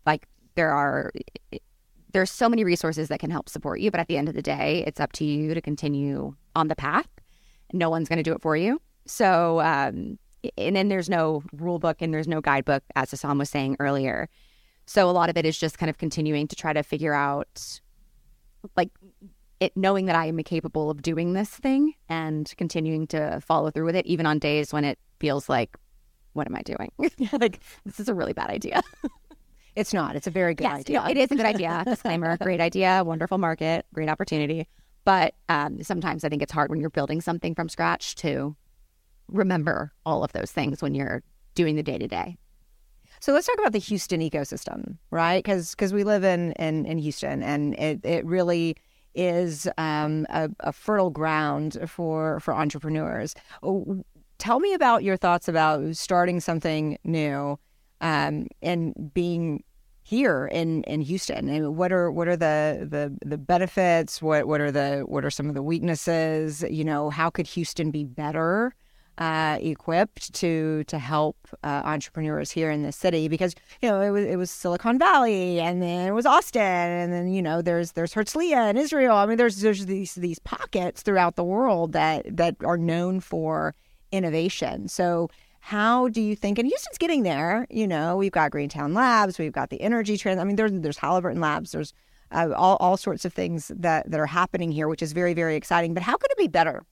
[0.05, 1.13] like there are,
[2.13, 3.91] there's so many resources that can help support you.
[3.91, 6.75] But at the end of the day, it's up to you to continue on the
[6.75, 7.07] path.
[7.73, 8.81] No one's going to do it for you.
[9.07, 10.19] So, um,
[10.57, 14.29] and then there's no rule book and there's no guidebook, as Hesam was saying earlier.
[14.87, 17.81] So a lot of it is just kind of continuing to try to figure out
[18.77, 18.91] like
[19.61, 23.85] it knowing that I am capable of doing this thing and continuing to follow through
[23.85, 25.77] with it, even on days when it feels like,
[26.33, 26.91] what am I doing?
[27.33, 28.83] like this is a really bad idea.
[29.77, 30.17] it's not.
[30.17, 31.01] It's a very good yes, idea.
[31.01, 31.83] No, it is a good idea.
[31.87, 34.67] Disclaimer: great idea, wonderful market, great opportunity.
[35.05, 38.57] But um, sometimes I think it's hard when you're building something from scratch to
[39.31, 41.23] remember all of those things when you're
[41.55, 42.37] doing the day to day.
[43.21, 45.43] So let's talk about the Houston ecosystem, right?
[45.43, 48.77] Because because we live in, in in Houston, and it it really
[49.15, 53.35] is um, a, a, fertile ground for for entrepreneurs.
[53.63, 54.05] Oh,
[54.39, 57.59] tell me about your thoughts about starting something new
[58.01, 59.65] um, and being
[60.03, 61.49] here in, in Houston.
[61.49, 64.21] And what are what are the, the the benefits?
[64.21, 66.65] What what are the what are some of the weaknesses?
[66.69, 68.75] You know, how could Houston be better?
[69.21, 74.11] Uh, equipped to to help uh, entrepreneurs here in the city because you know it
[74.11, 77.93] was it was Silicon Valley and then it was Austin and then you know there's
[77.93, 79.17] there's Herzliya in Israel.
[79.17, 83.75] I mean there's there's these these pockets throughout the world that that are known for
[84.11, 84.89] innovation.
[84.89, 85.29] So
[85.61, 86.59] how do you think?
[86.59, 87.67] And Houston's getting there.
[87.69, 90.41] You know, we've got Greentown Labs, we've got the energy trend.
[90.41, 91.93] I mean, there's there's Halliburton Labs, there's
[92.33, 95.57] uh, all all sorts of things that that are happening here, which is very very
[95.57, 95.93] exciting.
[95.93, 96.87] But how could it be better?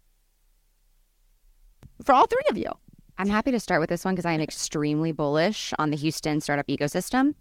[2.04, 2.70] For all three of you.
[3.18, 6.40] I'm happy to start with this one because I am extremely bullish on the Houston
[6.40, 7.34] startup ecosystem.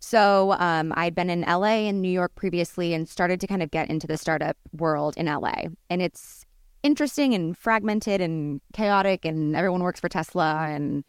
[0.00, 3.70] So um, I'd been in LA and New York previously and started to kind of
[3.70, 5.66] get into the startup world in LA.
[5.88, 6.44] And it's
[6.82, 11.04] interesting and fragmented and chaotic, and everyone works for Tesla and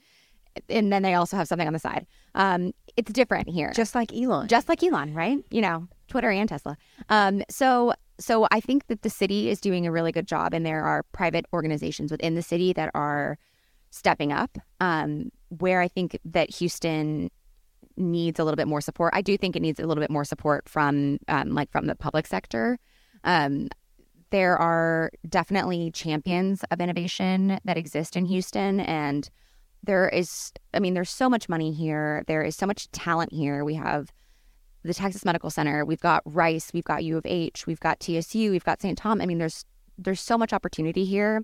[0.70, 2.06] and then they also have something on the side.
[2.36, 5.40] Um, it's different here, just like Elon, just like Elon, right?
[5.50, 6.78] You know, Twitter and Tesla.
[7.10, 10.66] Um, so so I think that the city is doing a really good job, and
[10.66, 13.38] there are private organizations within the city that are
[13.90, 14.58] stepping up.
[14.80, 17.30] Um, where I think that Houston
[17.96, 19.14] needs a little bit more support.
[19.16, 21.96] I do think it needs a little bit more support from um, like from the
[21.96, 22.80] public sector.
[23.24, 23.70] Um,
[24.32, 29.30] there are definitely champions of innovation that exist in Houston, and
[29.84, 32.24] there is, I mean, there's so much money here.
[32.28, 33.64] There is so much talent here.
[33.64, 34.12] We have
[34.84, 38.52] the Texas Medical Center, we've got Rice, we've got U of H, we've got TSU,
[38.52, 38.98] we've got St.
[38.98, 39.22] Tom.
[39.22, 39.66] I mean, there's
[39.98, 41.44] there's so much opportunity here.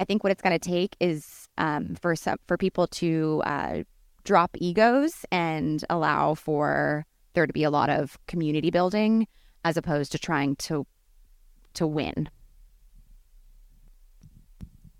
[0.00, 3.82] I think what it's going to take is um, for some, for people to uh,
[4.24, 9.26] drop egos and allow for there to be a lot of community building
[9.64, 10.86] as opposed to trying to
[11.74, 12.28] to win.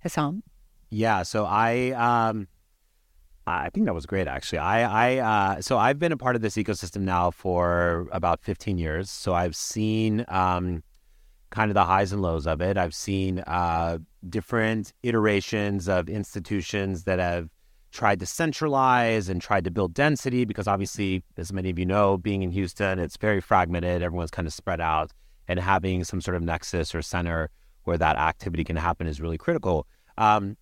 [0.05, 0.43] Hesam,
[0.91, 1.23] yeah.
[1.23, 2.49] So I um,
[3.49, 4.59] I think that was great, actually.
[4.59, 8.79] I, I uh, so I've been a part of this ecosystem now for about 15
[8.79, 9.11] years.
[9.11, 10.83] So I've seen um,
[11.51, 12.77] kind of the highs and lows of it.
[12.77, 17.49] I've seen uh, different iterations of institutions that have
[17.91, 22.19] tried to centralize and tried to build density because obviously, as many of you know,
[22.19, 24.03] being in Houston, it's very fragmented.
[24.03, 25.13] Everyone's kind of spread out,
[25.47, 27.51] and having some sort of nexus or center
[27.85, 29.87] where that activity can happen is really critical.
[30.19, 30.57] Um,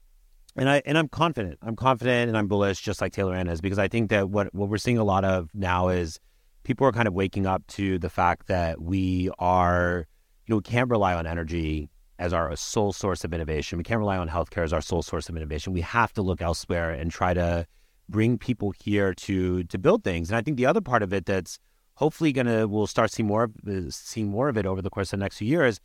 [0.56, 1.58] and I and I'm confident.
[1.62, 4.54] I'm confident and I'm bullish, just like Taylor Anne is, because I think that what
[4.54, 6.18] what we're seeing a lot of now is
[6.62, 10.06] people are kind of waking up to the fact that we are,
[10.46, 13.78] you know, we can't rely on energy as our sole source of innovation.
[13.78, 15.72] We can't rely on healthcare as our sole source of innovation.
[15.72, 17.66] We have to look elsewhere and try to
[18.08, 20.30] bring people here to to build things.
[20.30, 21.58] And I think the other part of it that's
[21.94, 25.12] hopefully gonna we'll start seeing more of uh, seeing more of it over the course
[25.12, 25.80] of the next few years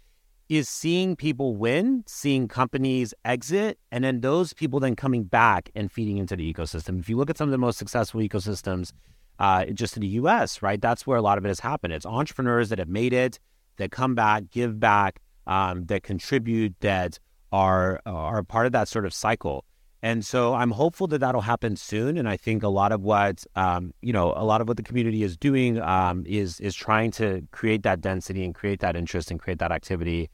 [0.52, 5.90] is seeing people win, seeing companies exit, and then those people then coming back and
[5.90, 7.00] feeding into the ecosystem.
[7.00, 8.92] If you look at some of the most successful ecosystems
[9.40, 11.94] uh, just in the US, right, that's where a lot of it has happened.
[11.94, 13.40] It's entrepreneurs that have made it,
[13.78, 17.18] that come back, give back, um, that contribute, that
[17.54, 19.64] are, are part of that sort of cycle.
[20.02, 22.18] And so I'm hopeful that that'll happen soon.
[22.18, 24.84] And I think a lot of what um, you know, a lot of what the
[24.84, 29.32] community is doing um, is is trying to create that density and create that interest
[29.32, 30.30] and create that activity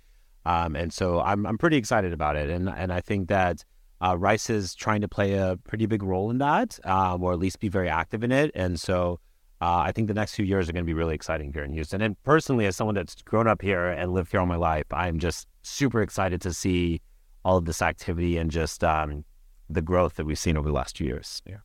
[0.47, 3.65] um, and so I'm I'm pretty excited about it, and and I think that
[4.01, 7.39] uh, Rice is trying to play a pretty big role in that, um, or at
[7.39, 8.51] least be very active in it.
[8.55, 9.19] And so
[9.59, 11.73] uh, I think the next few years are going to be really exciting here in
[11.73, 12.01] Houston.
[12.01, 15.19] And personally, as someone that's grown up here and lived here all my life, I'm
[15.19, 17.01] just super excited to see
[17.43, 19.25] all of this activity and just um,
[19.69, 21.41] the growth that we've seen over the last two years.
[21.45, 21.57] Yeah.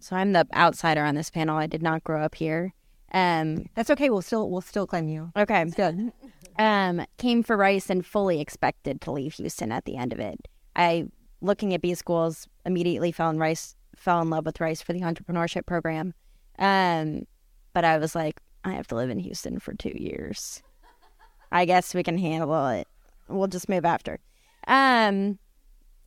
[0.00, 1.56] So I'm the outsider on this panel.
[1.56, 2.74] I did not grow up here.
[3.12, 4.10] Um, That's okay.
[4.10, 5.32] We'll still we'll still claim you.
[5.36, 5.62] okay.
[5.62, 6.12] it's Good.
[6.58, 10.48] Um, came for Rice and fully expected to leave Houston at the end of it.
[10.74, 11.06] I,
[11.40, 15.00] looking at B schools, immediately fell in Rice, fell in love with Rice for the
[15.00, 16.14] entrepreneurship program.
[16.58, 17.26] Um,
[17.72, 20.62] but I was like, I have to live in Houston for two years.
[21.52, 22.88] I guess we can handle it.
[23.28, 24.18] We'll just move after.
[24.66, 25.38] Um,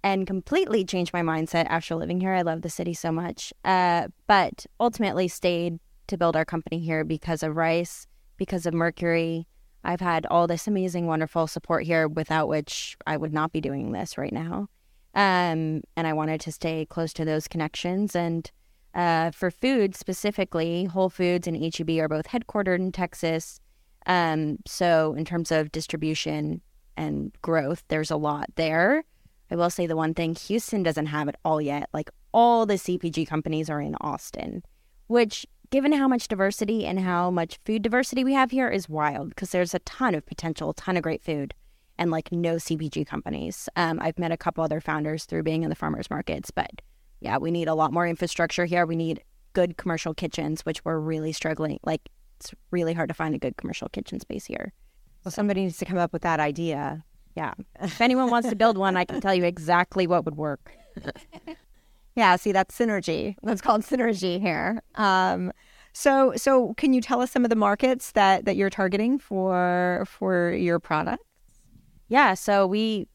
[0.03, 2.33] and completely changed my mindset after living here.
[2.33, 3.53] I love the city so much.
[3.63, 5.79] Uh, but ultimately stayed
[6.11, 8.05] to build our company here because of Rice,
[8.37, 9.47] because of Mercury.
[9.83, 13.91] I've had all this amazing, wonderful support here without which I would not be doing
[13.91, 14.67] this right now.
[15.15, 18.15] Um, and I wanted to stay close to those connections.
[18.15, 18.49] And
[18.93, 23.59] uh, for food specifically, Whole Foods and HEB are both headquartered in Texas.
[24.05, 26.61] Um, so, in terms of distribution
[26.97, 29.03] and growth, there's a lot there.
[29.49, 31.89] I will say the one thing Houston doesn't have it all yet.
[31.93, 34.63] Like all the CPG companies are in Austin,
[35.07, 39.29] which given how much diversity and how much food diversity we have here is wild
[39.29, 41.53] because there's a ton of potential, a ton of great food
[41.97, 43.69] and like no CPG companies.
[43.77, 46.69] Um, I've met a couple other founders through being in the farmers markets, but
[47.21, 48.85] yeah, we need a lot more infrastructure here.
[48.85, 51.79] We need good commercial kitchens, which we're really struggling.
[51.83, 54.73] Like it's really hard to find a good commercial kitchen space here.
[55.23, 57.05] Well, somebody needs to come up with that idea.
[57.37, 57.53] Yeah.
[57.81, 60.73] If anyone wants to build one, I can tell you exactly what would work.
[62.15, 63.35] Yeah, see, that's synergy.
[63.43, 64.81] That's called synergy here.
[64.95, 65.51] Um,
[65.93, 70.05] so, so can you tell us some of the markets that that you're targeting for
[70.07, 71.23] for your product?
[72.07, 73.07] Yeah, so we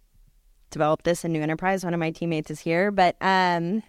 [0.71, 1.85] developed this in New Enterprise.
[1.85, 3.83] One of my teammates is here, but um,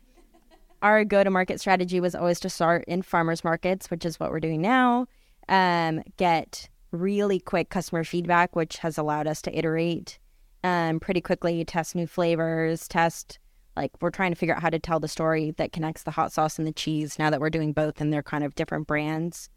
[0.82, 4.32] our go to market strategy was always to start in farmers markets, which is what
[4.32, 5.08] we're doing now.
[5.50, 10.20] Um, get really quick customer feedback, which has allowed us to iterate
[10.64, 13.40] um, pretty quickly, test new flavors, test
[13.78, 16.32] like we're trying to figure out how to tell the story that connects the hot
[16.32, 19.50] sauce and the cheese now that we're doing both and they're kind of different brands.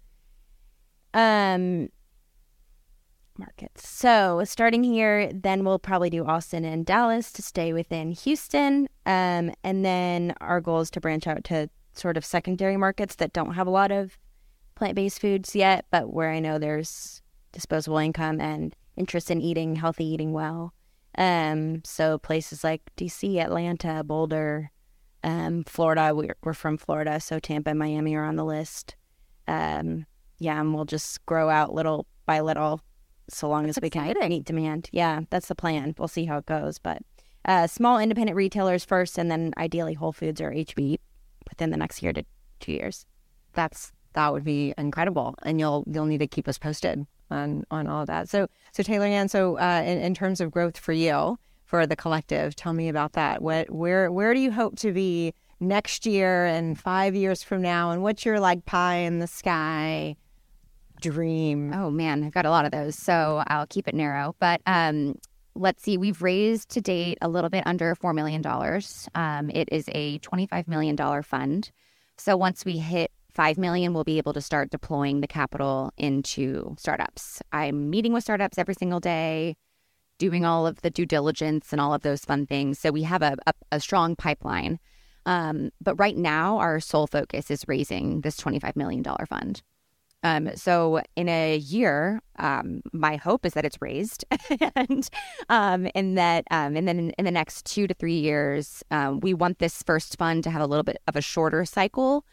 [1.15, 1.89] Um
[3.41, 3.89] markets.
[3.89, 8.87] So starting here, then we'll probably do Austin and Dallas to stay within Houston.
[9.07, 13.33] Um, and then our goal is to branch out to sort of secondary markets that
[13.33, 14.17] don't have a lot of
[14.77, 19.77] plant based foods yet, but where I know there's disposable income and interest in eating
[19.77, 20.73] healthy, eating well.
[21.21, 24.71] Um, so places like DC, Atlanta, Boulder,
[25.23, 26.15] um, Florida.
[26.15, 28.97] We're, we're from Florida, so Tampa and Miami are on the list.
[29.47, 30.07] Um,
[30.39, 32.81] yeah, and we'll just grow out little by little,
[33.29, 34.15] so long that's as we exciting.
[34.15, 34.89] can meet demand.
[34.93, 35.95] Yeah, that's the plan.
[35.99, 37.03] We'll see how it goes, but
[37.45, 40.99] uh, small independent retailers first, and then ideally Whole Foods or HB
[41.51, 42.25] within the next year to
[42.61, 43.05] two years.
[43.53, 47.87] That's that would be incredible, and you'll you'll need to keep us posted on on
[47.87, 48.29] all of that.
[48.29, 51.97] So so Taylor Anne, so uh, in, in terms of growth for you for the
[51.97, 53.43] collective, tell me about that.
[53.43, 57.91] What where where do you hope to be next year and five years from now,
[57.91, 60.17] and what's your like pie in the sky
[61.01, 61.73] dream?
[61.75, 64.35] Oh man, I've got a lot of those, so I'll keep it narrow.
[64.39, 65.17] But um,
[65.55, 68.45] let's see, we've raised to date a little bit under $4 million.
[69.15, 71.71] Um, it is a $25 million fund.
[72.17, 76.75] So once we hit 5 million we'll be able to start deploying the capital into
[76.79, 77.43] startups.
[77.53, 79.57] I'm meeting with startups every single day,
[80.19, 82.79] doing all of the due diligence and all of those fun things.
[82.79, 84.79] So we have a, a, a strong pipeline.
[85.27, 89.63] Um, but right now, our sole focus is raising this $25 million fund.
[90.23, 94.25] Um, so in a year, um, my hope is that it's raised,
[94.77, 95.09] and
[95.49, 99.21] um, and that um, and then in, in, the next two to three years, um,
[99.21, 102.27] we want this first fund to have a little bit of a shorter cycle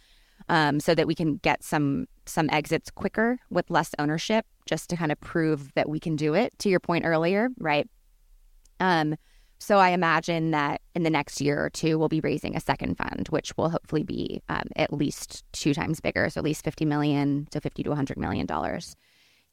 [0.50, 4.98] um, so that we can get some some exits quicker with less ownership, just to
[4.98, 6.58] kind of prove that we can do it.
[6.60, 7.88] To your point earlier, right?
[8.80, 9.16] Um,
[9.60, 12.95] so I imagine that in the next year or two, we'll be raising a second
[12.98, 16.86] fund, which will hopefully be um, at least two times bigger, so at least fifty
[16.86, 18.95] million to fifty to one hundred million dollars.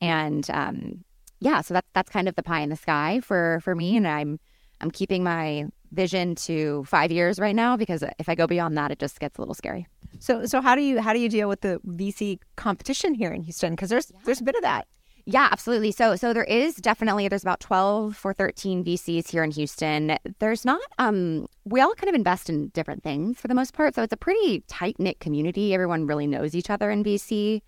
[0.01, 1.05] And um,
[1.41, 4.07] yeah, so that's that's kind of the pie in the sky for for me, and
[4.07, 4.39] I'm
[4.85, 8.91] I'm keeping my vision to five years right now because if I go beyond that,
[8.91, 9.87] it just gets a little scary.
[10.19, 13.43] So so how do you how do you deal with the VC competition here in
[13.43, 13.73] Houston?
[13.73, 14.21] Because there's yeah.
[14.27, 14.87] there's a bit of that.
[15.25, 15.91] Yeah, absolutely.
[15.91, 20.19] So so there is definitely there's about 12 or 13 VCs here in Houston.
[20.39, 23.95] There's not um we all kind of invest in different things for the most part.
[23.95, 25.73] So it's a pretty tight-knit community.
[25.73, 27.63] Everyone really knows each other in VC.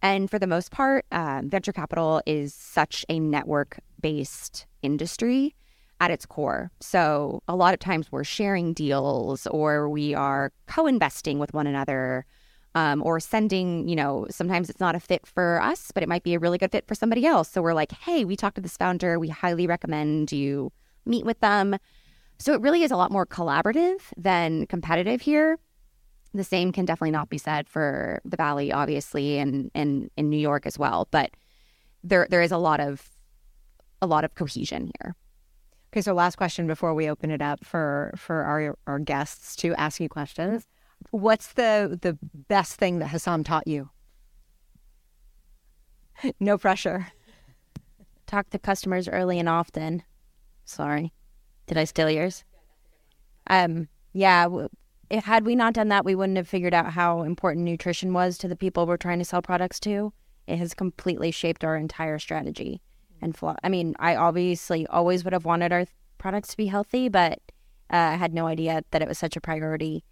[0.00, 5.54] And for the most part, uh, venture capital is such a network-based industry
[6.00, 6.70] at its core.
[6.80, 12.26] So a lot of times we're sharing deals or we are co-investing with one another
[12.74, 16.24] um, or sending, you know, sometimes it's not a fit for us, but it might
[16.24, 17.48] be a really good fit for somebody else.
[17.48, 19.18] So we're like, hey, we talked to this founder.
[19.18, 20.72] We highly recommend you
[21.06, 21.76] meet with them.
[22.38, 25.58] So it really is a lot more collaborative than competitive here.
[26.32, 30.38] The same can definitely not be said for the Valley, obviously, and and in New
[30.38, 31.06] York as well.
[31.12, 31.30] But
[32.02, 33.08] there there is a lot of
[34.02, 35.14] a lot of cohesion here.
[35.94, 39.72] Okay, so last question before we open it up for for our our guests to
[39.74, 40.66] ask you questions.
[41.12, 42.18] What's the the
[42.48, 43.90] best thing that Hesam taught you?
[46.40, 47.06] no pressure.
[48.26, 50.02] Talk to customers early and often.
[50.64, 51.12] Sorry,
[51.68, 52.42] did I steal yours?
[53.46, 54.48] Um, yeah.
[55.10, 58.36] If, had we not done that, we wouldn't have figured out how important nutrition was
[58.38, 60.12] to the people we're trying to sell products to.
[60.48, 62.80] It has completely shaped our entire strategy.
[63.20, 65.86] And flaw- I mean, I obviously always would have wanted our
[66.18, 67.40] products to be healthy, but
[67.92, 70.04] uh, I had no idea that it was such a priority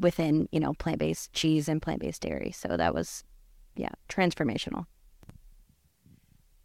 [0.00, 2.52] within you know plant based cheese and plant based dairy.
[2.52, 3.24] So that was
[3.76, 4.86] yeah transformational.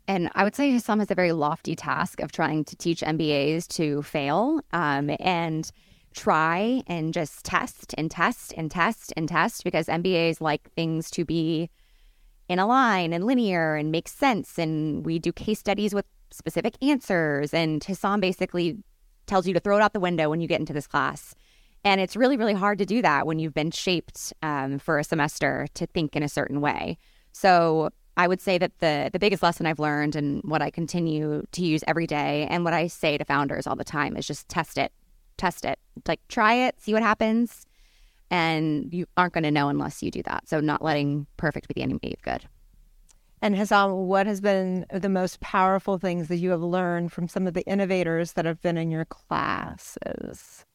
[0.08, 3.68] And I would say Hesam has a very lofty task of trying to teach MBAs
[3.76, 5.70] to fail um, and
[6.14, 11.26] try and just test and test and test and test because MBAs like things to
[11.26, 11.70] be
[12.50, 14.58] in a line and linear and makes sense.
[14.58, 17.54] And we do case studies with specific answers.
[17.54, 18.78] And Hesam basically
[19.26, 21.36] tells you to throw it out the window when you get into this class.
[21.84, 25.04] And it's really, really hard to do that when you've been shaped um, for a
[25.04, 26.98] semester to think in a certain way.
[27.34, 31.44] So I would say that the the biggest lesson I've learned and what I continue
[31.52, 34.50] to use every day and what I say to founders all the time is just
[34.50, 34.92] test it.
[35.38, 35.78] Test it.
[36.08, 37.67] Like try it, see what happens.
[38.30, 40.48] And you aren't going to know unless you do that.
[40.50, 42.48] So not letting perfect be the enemy of good.
[43.42, 47.46] And Hesam, what has been the most powerful things that you have learned from some
[47.46, 50.66] of the innovators that have been in your classes?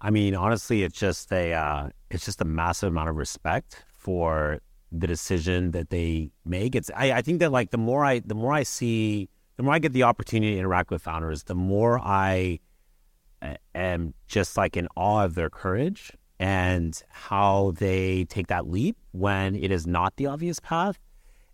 [0.00, 4.60] I mean, honestly, it's just a uh, it's just a massive amount of respect for
[4.90, 6.74] the decision that they make.
[6.74, 9.74] It's I, I think that like the more I the more I see the more
[9.74, 12.60] I get the opportunity to interact with founders, the more I
[13.74, 19.56] am just like in awe of their courage and how they take that leap when
[19.56, 20.98] it is not the obvious path.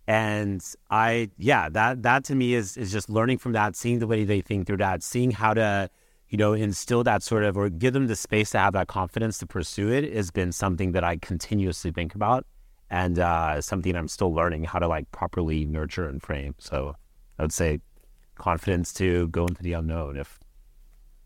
[0.07, 4.07] And I, yeah, that that to me is is just learning from that, seeing the
[4.07, 5.89] way they think through that, seeing how to
[6.29, 9.37] you know, instill that sort of or give them the space to have that confidence
[9.37, 12.45] to pursue it has been something that I continuously think about
[12.89, 16.55] and uh, something I'm still learning how to like properly nurture and frame.
[16.57, 16.95] So
[17.37, 17.79] I would say
[18.35, 20.39] confidence to go into the unknown if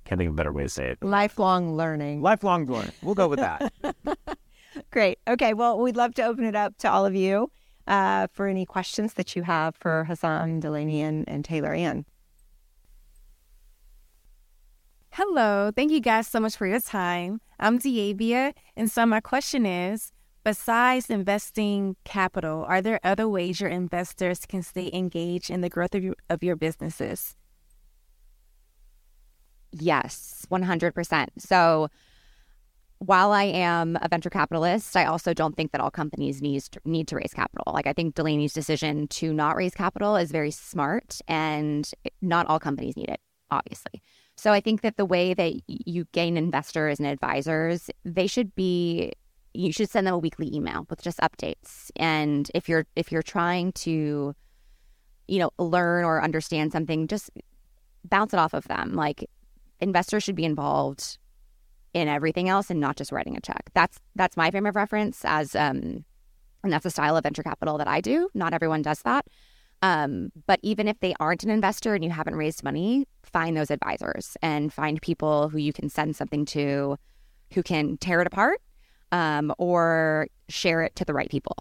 [0.10, 1.04] can't think of a better way to say it.
[1.04, 2.24] Lifelong learning.
[2.24, 2.94] Lifelong learning.
[3.04, 3.72] We'll go with that.
[4.92, 5.20] Great.
[5.28, 5.54] Okay.
[5.54, 7.52] Well, we'd love to open it up to all of you
[7.86, 12.06] uh, for any questions that you have for Hesam, Delaney, and, and Taylor Anne.
[15.12, 15.72] Hello.
[15.76, 17.40] Thank you guys so much for your time.
[17.60, 18.54] I'm Diabia.
[18.76, 20.12] And so my question is
[20.44, 25.94] besides investing capital, are there other ways your investors can stay engaged in the growth
[25.94, 27.36] of your, of your businesses?
[29.72, 31.28] Yes, 100%.
[31.38, 31.90] So
[33.00, 37.08] while I am a venture capitalist, I also don't think that all companies need need
[37.08, 37.72] to raise capital.
[37.74, 41.90] Like I think Delaney's decision to not raise capital is very smart, and
[42.22, 44.02] not all companies need it, obviously.
[44.36, 49.14] So I think that the way that you gain investors and advisors, they should be
[49.54, 51.92] you should send them a weekly email with just updates.
[51.96, 54.36] And if you're if you're trying to
[55.30, 57.30] you know learn or understand something, just
[58.04, 58.94] bounce it off of them.
[58.94, 59.30] Like
[59.82, 61.18] investors should be involved
[61.94, 63.70] in everything else and not just writing a check.
[63.74, 66.06] That's that's my frame of reference as um
[66.64, 68.30] and that's the style of venture capital that I do.
[68.34, 69.26] Not everyone does that.
[69.82, 73.72] Um, but even if they aren't an investor and you haven't raised money, find those
[73.72, 76.98] advisors and find people who you can send something to
[77.54, 78.62] who can tear it apart
[79.12, 81.56] um, or share it to the right people.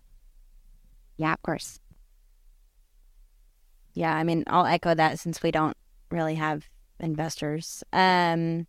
[1.16, 1.78] Yeah, of course.
[3.94, 5.76] Yeah, I mean, I'll echo that since we don't
[6.10, 6.68] really have
[7.00, 7.82] investors.
[7.92, 8.66] Um,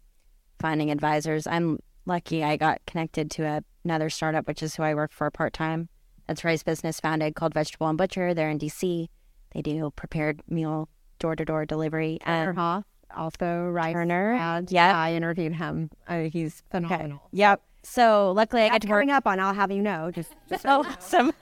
[0.60, 1.48] finding advisors.
[1.48, 5.30] I'm lucky I got connected to a, another startup, which is who I work for
[5.32, 5.90] part time.
[6.28, 8.34] That's Rice Business founded called Vegetable and Butcher.
[8.34, 9.08] They're in DC.
[9.54, 12.20] They do prepared meal door to door delivery.
[12.26, 12.84] Um, Hoff,
[13.16, 13.94] also Rice.
[13.94, 14.94] Turner, And yep.
[14.96, 15.90] I interviewed him.
[16.08, 17.22] Uh, he's phenomenal.
[17.32, 17.62] Yep.
[17.84, 19.10] So luckily I got That's to work.
[19.10, 20.12] up on Owl Have You Know.
[20.12, 21.34] Just, just Oh, awesome.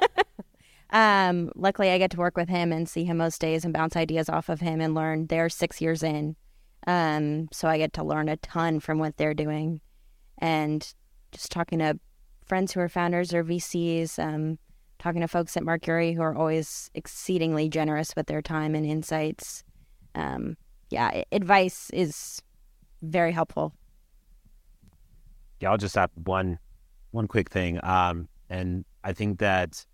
[0.91, 3.95] um, luckily, I get to work with him and see him most days and bounce
[3.95, 5.27] ideas off of him and learn.
[5.27, 6.35] They're six years in,
[6.87, 9.81] um, so I get to learn a ton from what they're doing,
[10.39, 10.93] and
[11.31, 11.99] just talking to
[12.45, 14.57] friends who are founders or VCs, um,
[14.97, 19.63] talking to folks at Mercury who are always exceedingly generous with their time and insights.
[20.15, 20.57] Um,
[20.89, 22.41] yeah, advice is
[23.01, 23.73] very helpful.
[25.59, 26.57] Yeah, I'll just add one
[27.11, 27.79] one quick thing.
[27.83, 29.85] Um, and I think that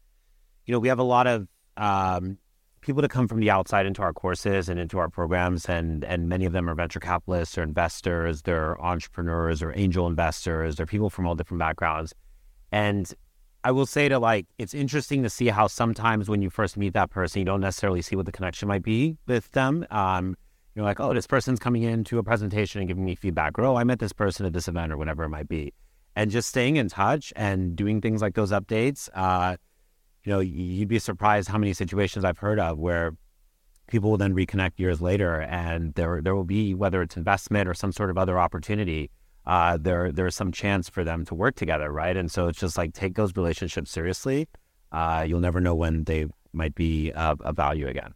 [0.65, 2.37] you know we have a lot of um,
[2.83, 6.29] people that come from the outside into our courses and into our programs, and and
[6.29, 11.09] many of them are venture capitalists or investors, they're entrepreneurs or angel investors, they're people
[11.09, 12.13] from all different backgrounds.
[12.71, 13.11] And
[13.63, 16.93] I will say to like, it's interesting to see how sometimes when you first meet
[16.93, 19.85] that person, you don't necessarily see what the connection might be with them.
[19.89, 20.35] Um,
[20.75, 23.63] you're like, oh, this person's coming in to a presentation and giving me feedback, or
[23.63, 25.71] oh, I met this person at this event, or whatever it might be.
[26.15, 29.55] And just staying in touch and doing things like those updates, uh,
[30.23, 33.13] you know, you'd be surprised how many situations I've heard of where
[33.87, 37.73] people will then reconnect years later, and there there will be whether it's investment or
[37.73, 39.09] some sort of other opportunity.
[39.45, 42.15] Uh, there there's some chance for them to work together, right?
[42.15, 44.47] And so it's just like take those relationships seriously.
[44.91, 48.13] Uh, you'll never know when they might be of, of value again.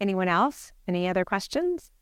[0.00, 0.72] Anyone else?
[0.88, 1.92] Any other questions?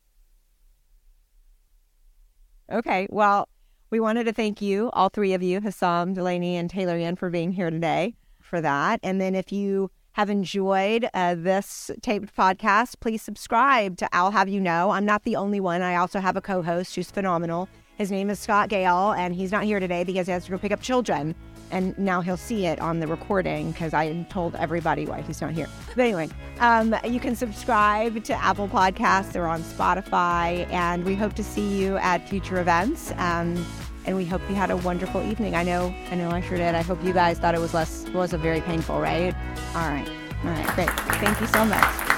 [2.71, 3.49] Okay, well,
[3.91, 7.29] we wanted to thank you, all three of you, Hesam, Delaney, and Taylor Anne, for
[7.29, 9.01] being here today for that.
[9.03, 14.47] And then if you have enjoyed uh, this taped podcast, please subscribe to Owl Have
[14.47, 14.91] You Know.
[14.91, 15.81] I'm not the only one.
[15.81, 17.67] I also have a co host who's phenomenal.
[17.97, 20.57] His name is Scott Gale, and he's not here today because he has to go
[20.57, 21.35] pick up children.
[21.69, 25.51] And now he'll see it on the recording because I told everybody why he's not
[25.51, 25.67] here.
[25.95, 26.29] But anyway,
[26.59, 31.77] um, you can subscribe to Apple Podcasts or on Spotify, and we hope to see
[31.81, 33.13] you at future events.
[33.17, 33.65] Um,
[34.05, 35.55] and we hope you had a wonderful evening.
[35.55, 36.75] I know, I know, I sure did.
[36.75, 39.33] I hope you guys thought it was less, was a very painful, right?
[39.75, 40.09] All right,
[40.43, 40.89] all right, great.
[40.89, 42.11] Thank you so much.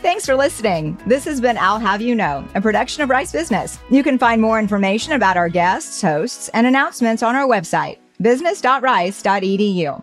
[0.00, 1.00] Thanks for listening.
[1.06, 3.78] This has been Owl Have You Know, a production of Rice Business.
[3.90, 10.02] You can find more information about our guests, hosts, and announcements on our website, business.rice.edu.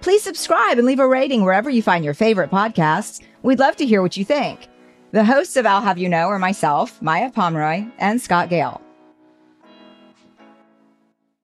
[0.00, 3.20] Please subscribe and leave a rating wherever you find your favorite podcasts.
[3.42, 4.68] We'd love to hear what you think.
[5.10, 8.80] The hosts of Owl Have You Know are myself, Maya Pomroy, and Scott Gale.